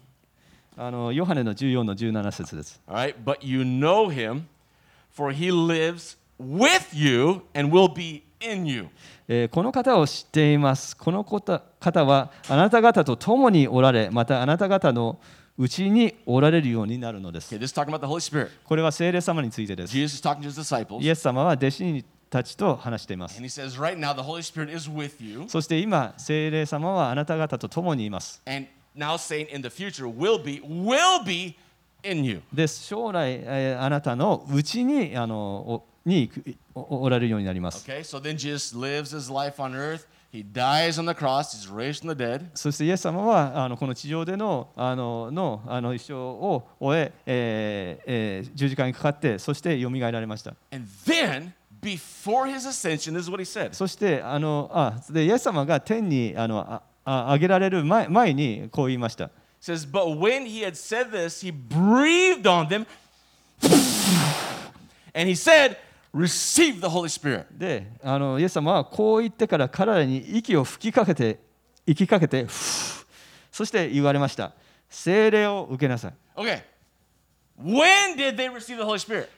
[0.77, 2.81] あのヨハネの14の17節です。
[2.89, 4.43] All right, but you know him,
[5.15, 8.89] for he lives with you and will be in you.
[9.29, 10.97] えーこの方を知っています。
[10.97, 15.19] この方方はあなた方と共におられ、またあなた方の
[15.57, 17.55] うちにおられるようになるのです。
[17.55, 18.49] Okay.
[18.65, 19.93] これは聖霊様についてです。
[19.93, 23.47] Jesus is talking to his disciples, イエス様は弟子たちと話しています and。
[23.47, 28.43] he says, Right now, the Holy Spirit is with you, そして今、聖霊様はあなた方と共にいます。
[28.47, 31.57] and now saying in the future, will be, will be
[32.05, 32.43] in you.
[32.53, 36.31] で将来、えーあなたのうちにあのおに
[36.75, 37.89] おおられるようになります。
[37.91, 40.07] Okay, so then Jesus lives his life on earth.
[40.33, 41.55] He dies on the cross.
[41.55, 42.47] He's raised from the dead.
[42.55, 50.55] そしてイエス様はあのこの地上でのあののあの一生を終ええーえー十字架にかかってそしてよみがえられました。
[50.73, 53.73] And then, before his ascension, this is what he said.
[53.75, 59.31] そしてあのあでイエス様が天にあのああ上げられる前前にこう言いました。
[59.65, 62.87] It says, But when he had said this, he breathed on them,
[65.15, 65.79] and he said,
[66.13, 67.47] Receive the Holy Spirit.
[67.51, 71.41] であのイエス様はこう言ってから彼らに息を吹きかけて
[71.87, 72.47] 息かけて
[73.51, 74.53] そして言われました。
[74.91, 76.13] 聖霊を受けなさい。
[76.37, 76.63] Okay.
[77.59, 79.29] When did they receive the Holy Spirit?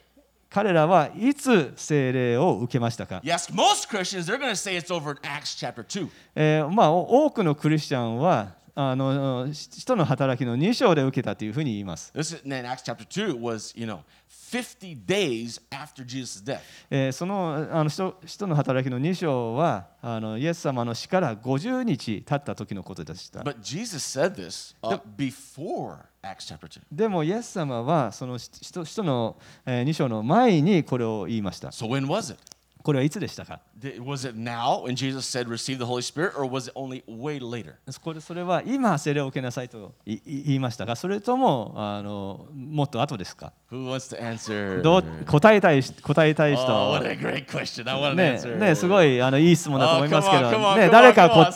[0.50, 6.08] 彼らはいつ聖霊を受けましたか、ask most Christians, they're going to say it's over in Acts chapter 2.
[6.34, 16.60] えーまあ、お多くのクリスチャンはあの人の働きの2章で受けたというふうに言います、This is, in Acts chapter 2 was, you know, 50 days after Jesus' death.
[16.90, 26.80] えーそのあの人人の働きの2章はあのイエス様の死から50日経った時のことでした But Jesus said this uh, before Acts chapter 2.
[26.92, 32.55] でもイエス様はその使徒使徒の2章の前にこれを言いました So when was it?
[32.86, 33.58] これはいつでしたか
[33.98, 37.40] Was it now when Jesus said receive the Holy Spirit, or was it only way
[37.40, 37.72] later?
[38.00, 44.82] これそれは今聖霊を受けなさいと言いましたかそれともあのもっと後ですか Who wants to answer?
[44.82, 47.90] どう答えたい答えたい Oh, 人 what a great question.
[47.90, 48.56] I want an ね answer.
[48.56, 51.52] ねすごいあのいい質問だと Oh, 思いますけど come on, ね come 誰 on, か come こ on,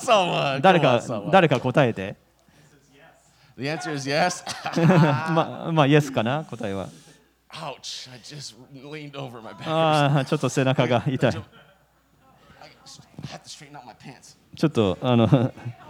[0.56, 1.30] someone, 誰 come か on, someone.
[1.30, 2.16] 誰か答えて
[3.56, 4.42] The answer is yes.
[5.32, 6.88] まあまあイエスかな答えは
[7.52, 8.08] Ouch!
[8.12, 9.68] I just leaned over my back.
[9.68, 11.32] ああちょっと背中が痛い.
[14.56, 15.26] ちょっとあの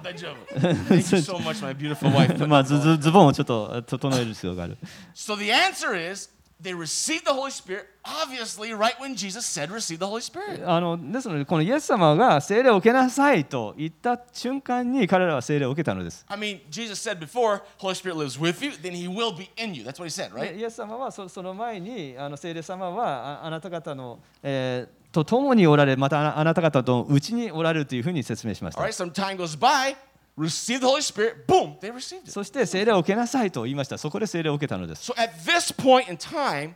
[0.02, 2.46] 大丈夫 Thank you so much, my beautiful wife.
[2.46, 4.76] まあズ.ズズボンをちょっと整える必要がある
[5.14, 6.30] So the answer is
[6.62, 10.62] they received the Holy Spirit, obviously, right when Jesus said, receive the Holy Spirit.
[10.66, 19.50] あのですのでこのイエス様が聖霊を受けなさいと言った瞬間に彼らは聖霊を受けたのです I mean, Jesus said before, Holy Spirit lives with you, then he will be
[19.56, 19.84] in you.
[19.84, 20.56] That's what he said, で right?
[20.58, 29.96] イエス様はそその前にあの聖霊様はああなた方の、えーと共におられまたあなた方とうちにおられるというふうに説明しまし All た right, some time goes by,
[30.36, 32.30] receive the Holy Spirit, boom, they received it.
[32.30, 36.74] そして聖霊を受けなさいと言いましたそこで聖霊を受けたのです So at this point in time,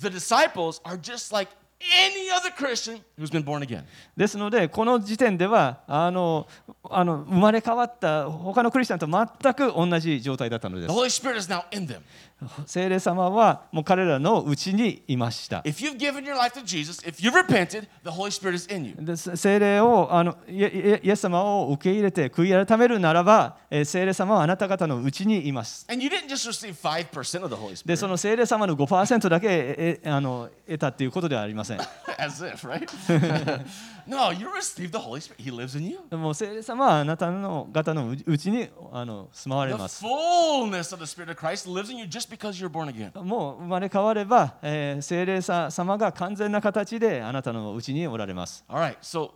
[0.00, 1.50] the disciples are just like
[1.82, 3.84] any other Christian who's been born again.
[4.16, 6.46] ですのでこの時点ではあの
[6.88, 12.00] あの生まれ変わった他のクリスチャンと全く同じ状態だったので The す Holy Spirit is now in them.
[12.66, 15.62] 聖霊様はもう彼らのうちにいました。
[16.64, 17.02] Jesus,
[19.58, 25.86] 霊をあのイエス様を受け入れて悔い改めるならばえ、聖霊様はあなた方のうちにいます。
[27.86, 31.78] で、その聖霊様の5%だけあの得たということではありません。
[32.18, 32.86] As if, right?
[34.06, 35.40] no, you received the Holy Spirit.
[35.40, 36.00] He lives in you.
[36.16, 40.04] もう聖霊様はあなたの方のううちにあの住まわれ The ます。
[40.04, 43.12] fullness of the Spirit of Christ lives in you just because you're born again.
[43.22, 48.64] もう生まれ変われば、えー聖霊さ様が完全な形であなたのうちにおられます。
[48.68, 49.30] All right, so,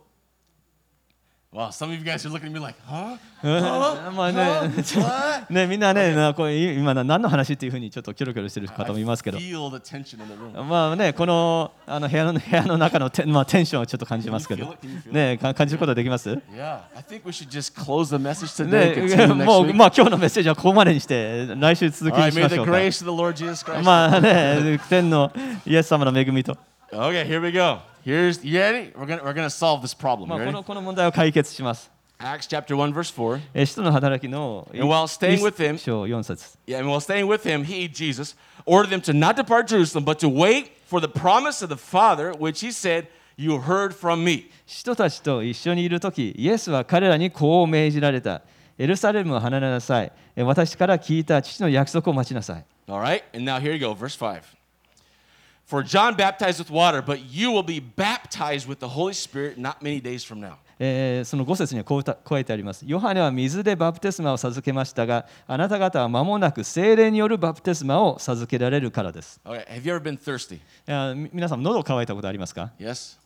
[1.53, 3.17] wow, some of you guys are looking at me like, huh?
[3.43, 5.53] まあね、ちょ What?
[5.53, 9.37] ねみんなね、なこれ今な何の話っていうふうにちょっとキョロキョロしてる方もいますけど.
[10.63, 14.75] まあね、このあの部屋の部屋の中のテ,、まあ、テンションをちょっと感じますけど
[15.11, 19.27] ね、か感じることはできます Yeah, I think we should just close the message today.
[19.27, 22.71] ねもう.まあ、今日のメッセージはここまでにして、来週続きに right, しましょうか。
[22.71, 23.83] grace of the Lord Jesus Christ.
[23.83, 25.31] まあね、天の
[25.65, 26.57] イエス様の恵みと、
[26.91, 27.77] Okay, here we go.
[28.07, 28.93] Here's you ready?
[28.95, 30.27] We're gonna we're gonna solve this problem.
[30.29, 30.49] まあ、こ?
[30.49, 31.91] のこの問題を解決します。
[32.19, 33.41] Acts chapter one verse four.
[33.53, 38.37] えー使徒の働きの And while staying with him- 一章4節 Yeah, and while staying with him, he Jesus
[38.65, 42.31] ordered them to not depart Jerusalem, but to wait for the promise of the Father,
[42.31, 48.41] which he said, "You heard from me." 使徒たちと一緒にいるとき、イエスは彼らにこう命じられた。
[48.77, 50.11] エルサレムを離れなさい。
[50.37, 52.63] えー私から聞いた父の約束を待ちなさい。
[52.87, 54.43] All right, and now here you go, verse five.
[55.67, 59.81] For John baptized with water, but you will be baptized with the Holy Spirit not
[59.81, 60.53] many days from now.
[60.79, 62.85] えーその5節にはこう歌こう書いてあります。
[62.87, 69.41] ヨハネは水でバプテスマを授けましたが、あなた方は間もなく精霊によるバプテスマを授けられるからです。
[69.43, 70.59] Okay, have you ever been thirsty?
[71.33, 73.17] 皆さん、喉乾いたことありますか Yes.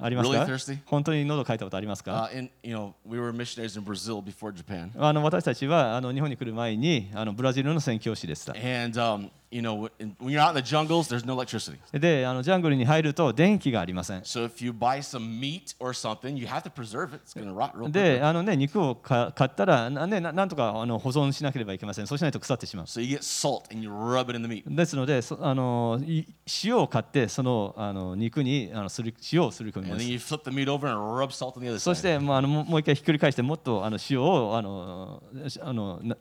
[0.00, 0.78] ありますか Really thirsty?
[0.86, 8.52] 本当に喉乾いたことありますか Uh, and you know, we in あの私たちはあの日本に来る前にあのブラジルの宣教師でした。
[8.52, 11.78] and um, you know, when you're out in the jungles, there's no electricity.
[11.98, 14.20] で、あのジャングルに入ると電気がありません。
[14.20, 17.20] So if you buy some meat or something, you have to preserve it.
[17.24, 18.26] It's gonna rot real で、quick.
[18.26, 22.06] あのね、肉をか買ったらな,、ね、ななんとかあの保存しなければいけません。
[22.06, 22.86] そうしないと腐ってしまう。
[22.86, 24.62] So you get salt and you rub it in the meat.
[24.74, 26.24] ですので、そあのい
[26.64, 30.12] 塩を買って、そのあの肉にあのすり塩をすり込みま And す then。
[30.12, 31.94] you flip the meat over and rub salt on the other そ side.
[31.94, 35.22] して、まあ、あのもう一回ひっくり返して、もっとあの塩をあの
[35.62, 36.16] あのな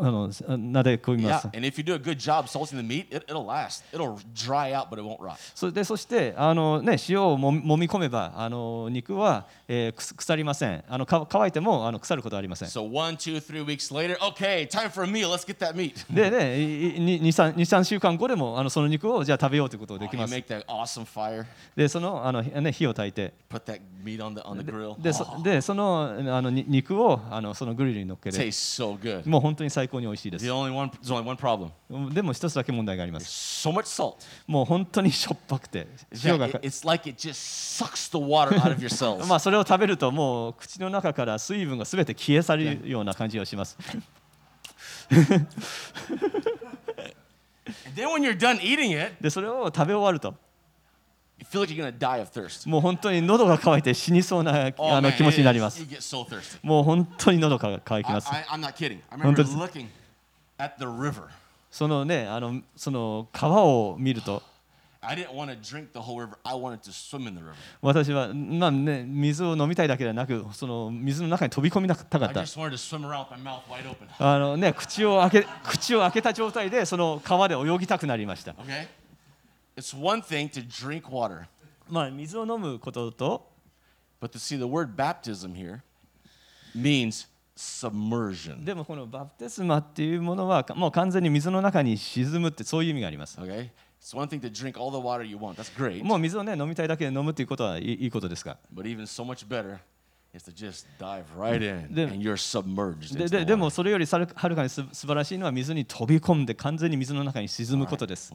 [0.00, 1.48] あの、なでこみます。
[1.48, 1.56] Yeah.
[5.72, 10.84] でそして、あのね、塩をもみ込めば、あの肉は、え、腐りません。
[10.88, 12.68] あのか乾いてもあの腐ることありません。
[12.68, 12.88] So、
[16.10, 20.06] でね、二二三週間後でもあのその肉をじゃ食べようということで。
[21.88, 23.32] その,あの、ね、火を焚いて。
[24.98, 25.24] で,そ,
[25.74, 28.38] の,あの肉をあのそのグリルに乗っけて。
[29.28, 30.44] Tastes 本当に最高に美味しいです。
[30.44, 30.52] で
[32.22, 33.26] も一つだけ問題があります。
[34.46, 35.86] もう本当にしょっぱくて。
[39.26, 43.78] まあそれを食べるともう口の中から水分がすべて消え去るような感じがします。
[49.18, 50.34] で、それを食べ終わると。
[52.66, 55.86] もう本当に喉が渇いて死にそうな、あの気持ちになります。
[56.62, 58.28] もう本当に喉が渇きます。
[61.70, 64.42] そのね、あのその川を見ると。
[67.80, 72.44] 私は、まあね、水を飲みたいだけではなく、その水の中に飛び込みたかった。
[74.18, 78.56] あのね、口,を開け口を開けた状態で、その川で泳ぎたくなりました。
[79.78, 81.46] It's one thing to drink water,
[81.88, 83.48] まあ、水を飲むことと
[84.20, 85.82] but to see the word baptism here
[86.74, 88.64] means submersion.
[88.64, 93.70] でもこのバプテスマっていうものはもう完全に水の中に沈むってそういう意味があります Okay?
[94.00, 95.54] It's one thing to drink all the water you want.
[95.54, 96.02] That's great.
[96.02, 99.78] もう水をね飲みたいだけで飲むっていうことはいいいいことですが But even so much better
[103.46, 108.30] でもそれよりはるかに素晴らしいのは水に飛び込んで完全に水の中に沈むことです。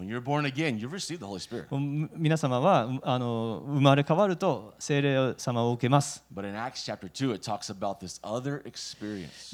[2.16, 6.24] 皆様はあの生まれ変わると聖霊様を受けます。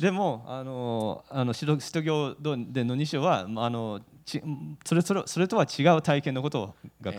[0.02, 4.00] でもあのあの、使徒行での2章はあの
[4.86, 7.12] そ,れそ,れそれとは違う体験のことが。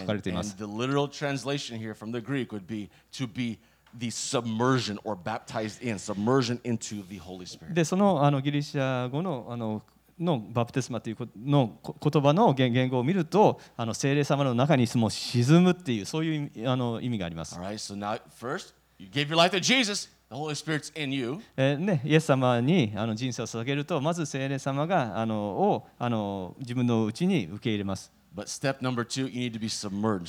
[3.98, 7.74] The submersion or baptized in, submersion into the Holy Spirit.
[7.74, 9.82] でそのあのギリシャ語のあの
[10.18, 17.58] のバプテスマというこのこ言葉の言言語を見るとあの聖霊様の中にもう沈むっていうそういう意味あの意味があります。
[17.58, 21.38] All right, so now first, you gave your life to Jesus, the Holy Spirit's in you.
[21.56, 28.12] えーね、イエス様にあの人生を捧げるとまず聖霊様があのをあの自分のうちに受け入れます。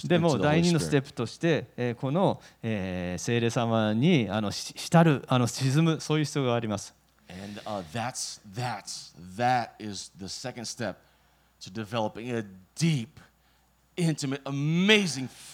[0.08, 4.28] でも第二のステップとして、この、え、聖霊様に
[4.76, 6.95] 浸る沈むそういう必要があります。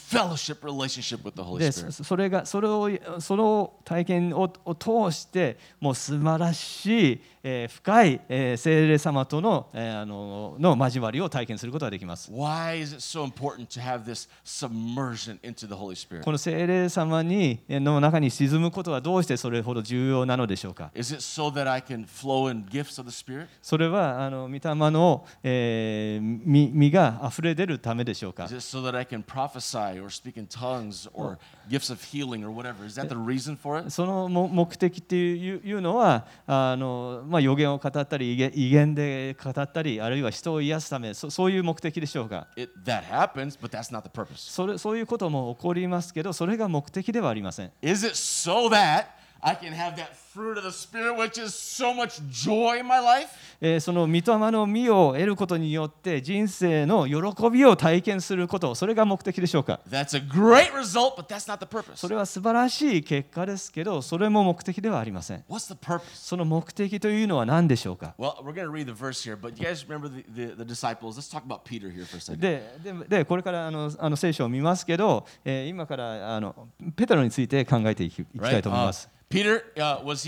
[0.10, 1.92] Fellowship relationship with the Holy で Spirit.
[1.92, 2.90] そそれがそれを
[3.20, 12.32] その体験をを通してもう素晴らしい、えー深い、えー聖霊様との,、えーあのの交わりを体験することができます。
[12.32, 16.24] Why is it so important to have this submersion into the Holy Spirit?
[16.24, 23.48] この聖霊様にえーの中に沈むことはどうしてそれほど重要なのでしょうか Is it so that I can flow in gifts of the Spirit?
[23.62, 31.38] それはあの御霊の、えー実実が溢れ出るためでしょうか Is it so that I can prophesy or speak in tongues or
[31.70, 32.86] gifts of healing or whatever?
[32.86, 33.90] Is that the reason for it?
[33.90, 44.52] そのも目的っていうのはあの、まあ、予言を語ったり威厳威厳で語ったりあるいは人を癒すためそそういう目的でしょうか It that happens, but that's not the purpose.
[44.52, 49.08] それそういうことも起こりますけどそれが目的ではありません Is it so that
[49.42, 53.00] I can have that fruit of the Spirit, which is so much joy in my
[53.02, 53.30] life?
[53.60, 54.22] えーその御霊
[54.52, 61.96] の実を得ることによって人生の喜びを体験することそれが目的でしょうか That's a great result, but that's not the purpose.
[61.96, 66.02] それは素晴らしい結果ですけどそれも目的ではありません What's the purpose?
[66.14, 70.56] その目的というのは何でしょうか Well, we're going to read the verse here, but you guys remember the, the,
[70.56, 71.18] the disciples?
[71.18, 72.40] Let's talk about Peter here for a second.
[72.40, 78.62] でででこれからあのあの聖書を見ますけど、えー今からあのペテロについて考えていきいきたい?
[78.62, 79.10] と思い Uh, ます。
[79.30, 80.26] Peter, uh, was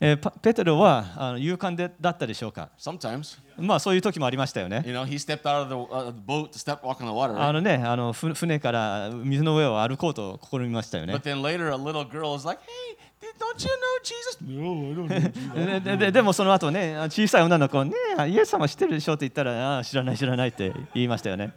[0.00, 2.68] え、ペテロは勇敢でだったでしょうか？
[3.56, 4.82] まあそういう時もありましたよね。
[8.12, 11.12] 船から水の上を歩こうと試みましたよね。
[16.12, 17.92] でもその後ね、小さい女の子ね
[18.28, 21.52] イエス様知ってるでしょって言ったらあ知らない知らないって言いましたよね。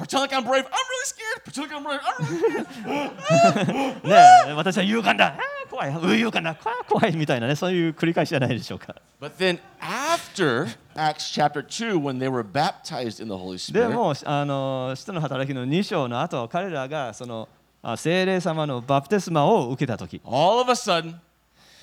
[0.00, 0.64] I'm brave.
[0.64, 1.72] I'm really scared.
[1.72, 2.00] I'm brave.
[2.02, 4.08] I'm really scared.
[4.08, 5.36] ね私は勇敢だ、
[5.70, 6.56] 怖い、う勇敢だ、
[6.88, 8.94] 怖いみたいなね、そういう繰り返しじゃないでしょうか。
[9.20, 17.48] But then after Acts chapter 2, when they were baptized in the Holy で Spirit, も、あの使徒の働きの2章の後、彼らがその
[17.82, 21.14] あ聖霊様のバプテスマを受けたとき、all of a sudden,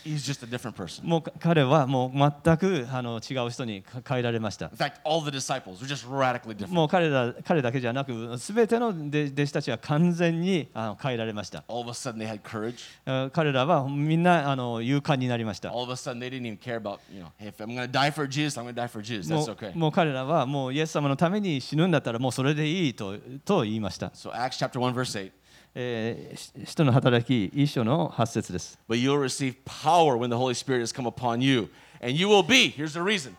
[0.07, 1.05] he's just a different person.
[1.05, 4.77] もうか彼はもう全くあの違う人にか変えられました In。
[4.77, 6.73] fact, all the disciples were just radically different.
[6.73, 11.63] もう彼ら彼だけじゃなく、すべての弟弟子たちは完全にあの変えられました。
[11.67, 12.77] All of a sudden, they had courage.
[13.05, 15.69] あ彼らはみんなあの勇敢になりました。
[15.69, 17.87] All of a sudden, they didn't even care about, you know, hey, if I'm going to
[17.87, 19.31] die for Jesus, I'm going to die for Jesus.
[19.33, 19.77] も That's う okay.
[19.77, 24.07] もう彼らはもうイエス様のために死ぬんだったらもうそれでいいとと言いました。
[24.07, 25.31] So, Acts chapter 1, verse 8.
[25.76, 28.78] え ー、し使徒の働き一章の8節です。
[28.88, 31.68] But you'll receive power when the Holy Spirit has come upon you.
[32.00, 33.36] And you will be, here's the reason,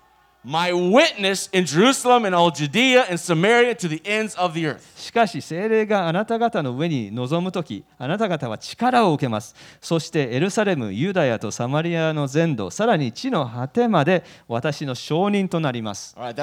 [4.97, 9.55] しかし、聖霊があなた方の上に望むとき、あなた方は力を受けます。
[9.83, 16.17] そして、エルサレム、ユダヤとサマリアの全土、さらに地の果てまで私の証人となります。
[16.17, 16.35] まあ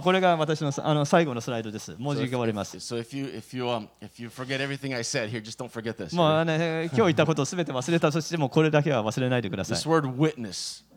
[0.00, 1.96] これが私の,あの最後のスライドです。
[1.98, 2.78] 文字が終わります。
[2.78, 3.22] 今日
[6.96, 9.76] 言ったことを全て忘れた、そしてもうこれだけは忘れないでください。
[9.76, 10.88] This word witness.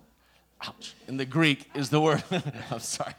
[0.64, 2.24] Ouch, in the Greek is the word.
[2.72, 3.14] I'm sorry.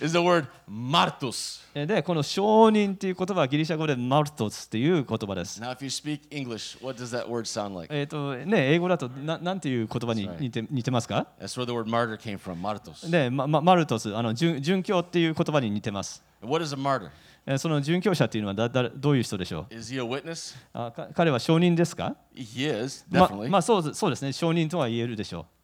[0.00, 1.60] is the word martus.
[1.74, 5.60] えーで、この証人っていう言葉はギリシャ語でマルトスっていう言葉です。
[5.60, 7.94] Now, if you speak English, what does that word sound like?
[7.94, 13.08] えっ、とね、英語だとななんていう言葉に似て似てますか That's where the word martyr came from, martos.
[13.10, 16.22] で、ままマルトス、あの殉殉教っていう言葉に似てます。
[16.42, 17.10] What is a martyr?
[17.46, 20.56] えーその殉教者っていうのはだだどういう人でしょう Is he a witness?
[20.72, 23.48] あか彼は証人ですか He is, ま definitely.
[23.48, 25.46] まあそうですそうですね、証人とは言えるでしょ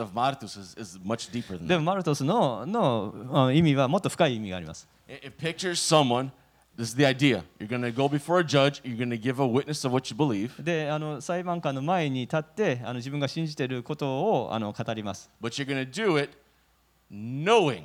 [0.00, 1.78] of martus is, is much deeper than で that.
[1.78, 6.30] もマルトスののあ意味はもっと深い意味があります It, it pictures someone,
[6.76, 7.44] this is the idea.
[7.58, 10.10] You're going to go before a judge, you're going to give a witness of what
[10.10, 16.36] you believe, であの裁判官の前に立ってあの自分が信じていることをあの語ります but you're going to do it
[17.10, 17.84] knowing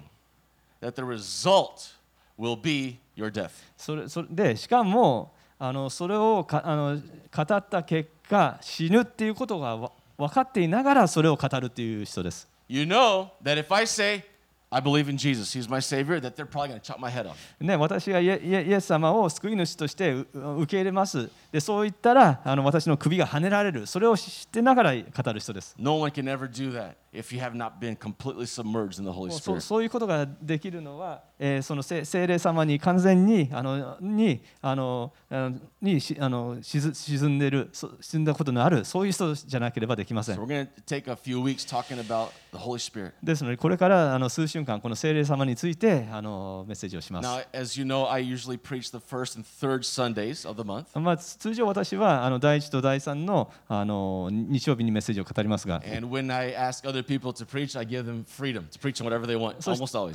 [0.81, 1.95] that the result
[2.37, 3.51] will be your death.
[3.77, 14.23] それそれでしかもあのそれをかあの語った結果死ぬっていうことがわ分かっていながらそれを語るっていう人です You know that if I say,
[14.69, 17.25] I believe in Jesus, He's my Savior, that they're probably going to chop my head
[17.25, 17.35] off.
[17.59, 29.05] ね、私がイエス様を救い主としてう受け入れますでそう言ったらあの私の首がはねられるそれを知ってながら語る人です No one can ever do that if you have not been completely submerged in
[29.05, 29.61] the Holy そう Spirit.
[29.61, 43.13] そういうことができるのは、えーその聖聖霊様に完全にあのにあのあのにしあの沈沈んでいるそ沈んだことのあるそういう人じゃなければできませ So ん we're going to take a few weeks talking about the Holy Spirit.
[43.23, 50.67] ですのでこれからあの数週間この聖霊様についてあのメッセージをします Now, as you know, I usually preach the first and third Sundays of the
[50.67, 50.99] month.
[50.99, 56.98] まあ、通常私はあの第1と第3のあの日曜日にメッセージを語りますが And when I ask other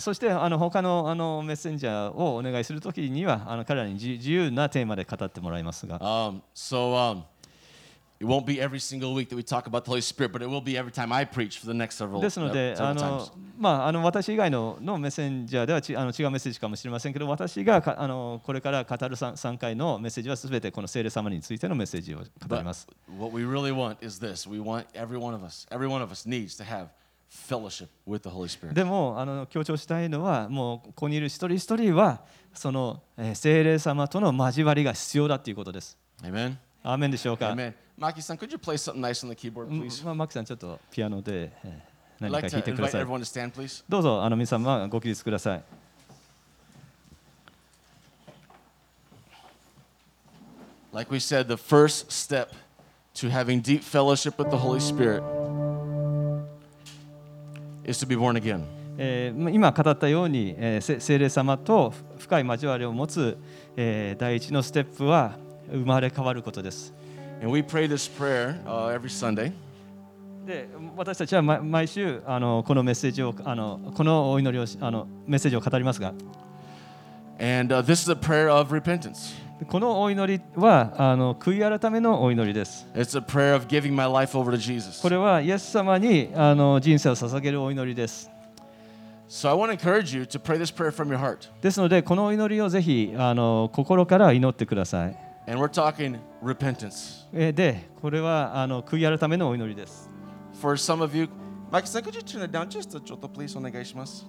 [0.01, 5.99] そして、あの他の,あのメッセンジャーをお願いするときにはあの、彼らに自由なテーマで語ってもらいますが。
[8.25, 10.63] It won't be every single week that we talk about the Holy Spirit, but it will
[10.63, 22.89] be every time I preach for the next several, ですので several あの times.、まあ、あの私以外ののメッセンジャーではちあの違うメッセージかもしれませんけど私がかあのこれから語る 3, 3回のメッセージはすべてこの聖霊様についてのメッセージを語ります。
[23.19, 26.27] what we really want is this: we want every one of us, every one of us
[26.27, 26.87] needs to have
[27.29, 28.73] fellowship with the Holy Spirit.
[28.73, 32.23] でもあの強調したいのはもうここにいる一人一人は
[32.55, 35.99] その、えー聖霊様との交わりが必要だということです。
[36.23, 36.57] Amen.
[36.87, 37.47] アーメンでしょうか。
[37.49, 37.73] Amen.
[37.99, 40.05] Maki-san, could you play something nice on the keyboard, うん please?
[40.05, 41.51] まあ、マキさんちょっとピアノで、
[42.21, 43.05] 何か like 弾いてください。
[43.05, 43.85] to stand.
[43.89, 45.65] どうぞあの皆様ご起立ください。
[50.93, 52.51] Like we said, the first step
[53.15, 55.23] to having deep fellowship with the Holy Spirit
[57.85, 58.63] is to be born again.
[58.99, 63.39] えー今語ったように、えーせ聖霊様と深い交わりを持つ、
[63.77, 66.93] えー第一のステップは生まれ変わることです。
[67.43, 69.53] And we pray this prayer uh, every Sunday.
[70.47, 76.13] で私たちは毎毎週あのこのメッセージをあのこのお祈りをしあのメッセージを語りますが
[77.39, 79.35] And uh, this is a prayer of repentance.
[79.69, 82.87] このお祈りはあの悔い改めのお祈りです。
[82.95, 85.01] It's a prayer of giving my life over to Jesus.
[85.01, 88.31] これはイエス様にあの人生を捧げるお祈りです。
[89.29, 91.49] So I want to encourage you to pray this prayer from your heart.
[91.63, 95.17] ですのでこのお祈りをぜひあの心から祈ってください。
[95.47, 97.27] And we're talking repentance.
[97.33, 100.11] えーでこれはあの悔い改めのお祈りです。
[100.61, 101.29] For some of you,
[101.71, 103.55] Mike, could you turn it down just a little, please?
[103.55, 104.25] Onegaishimasu.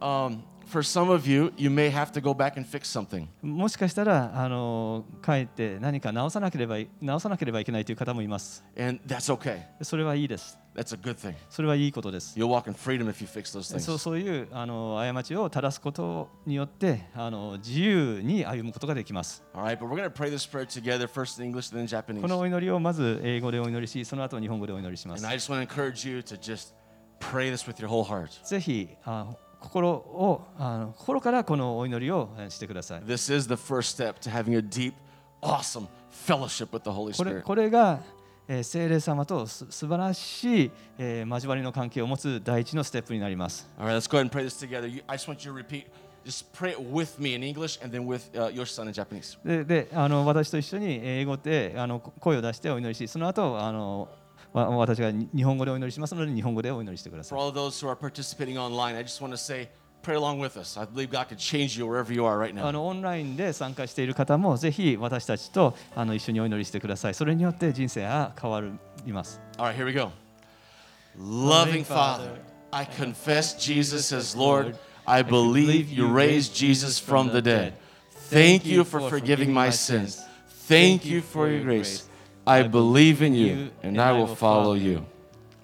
[0.00, 3.28] Um, for some of you, you may have to go back and fix something.
[3.40, 8.64] もしかしたらあの帰って何か直さなければい直さなければいけないという方もいます。
[8.76, 9.62] And that's okay.
[9.82, 10.58] それはいいです。
[11.50, 12.38] それはいいことです。
[13.98, 19.42] そういうあの過ちを正すことによってあの自由に歩むことができます。
[19.52, 19.66] この
[22.38, 25.22] お祈りをまず英語でお祈りし、その後日本語でお祈りします。
[28.44, 28.88] ぜひ
[29.60, 33.02] 心,をあの心からこのお祈りをしてください。
[37.18, 38.00] これ,これが
[38.48, 43.68] えー聖霊様とす素晴らしい、えー交わりの関係を持つ第一のステップになります。
[43.78, 44.86] All right, let's go ahead and pray this together.
[45.06, 45.86] I just want you to repeat.
[46.24, 49.38] Just pray it with me in English and then with uh, your son in Japanese.
[49.44, 54.08] でであの私と一緒に英語であの声を出してお祈りし、その後あの
[54.52, 57.42] わ私がに日本語でお祈りしますので、日本語でお祈りしてくださ For い。
[57.42, 59.68] all of those who are participating online, I just want to say
[60.01, 60.77] pray along with us.
[60.77, 62.71] I believe God can change you wherever you are right あ now.
[62.71, 67.13] のオンラインで参加している方もぜひ私たちとあの一緒にお祈りしてください。
[67.13, 68.61] それによって人生が変わ
[69.05, 69.41] ります。
[69.57, 70.11] All right, here we go.
[71.19, 72.39] Loving Father,
[72.71, 74.75] I confess Jesus as Lord.
[75.05, 77.73] I believe you raised Jesus from the dead.
[78.29, 80.21] Thank you for forgiving my sins.
[80.67, 82.09] Thank you for your grace.
[82.45, 85.01] I believe in you and I will follow you.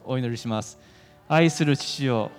[0.05, 0.77] お祈りします。
[1.27, 2.31] 愛する父よ、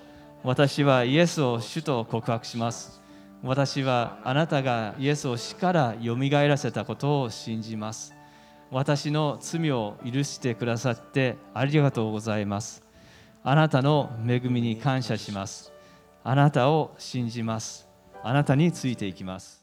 [0.43, 3.01] 私はイエスを主と告白します。
[3.43, 8.13] 私はあなたがイエスを死からよみがえらせたことを信じます。
[8.71, 12.83] 私の罪を許してくださってありがとうございます。
[13.43, 15.73] あなたの恵みに感謝します。
[16.23, 17.87] あなたを信じます。
[18.23, 19.59] あなたについていきます。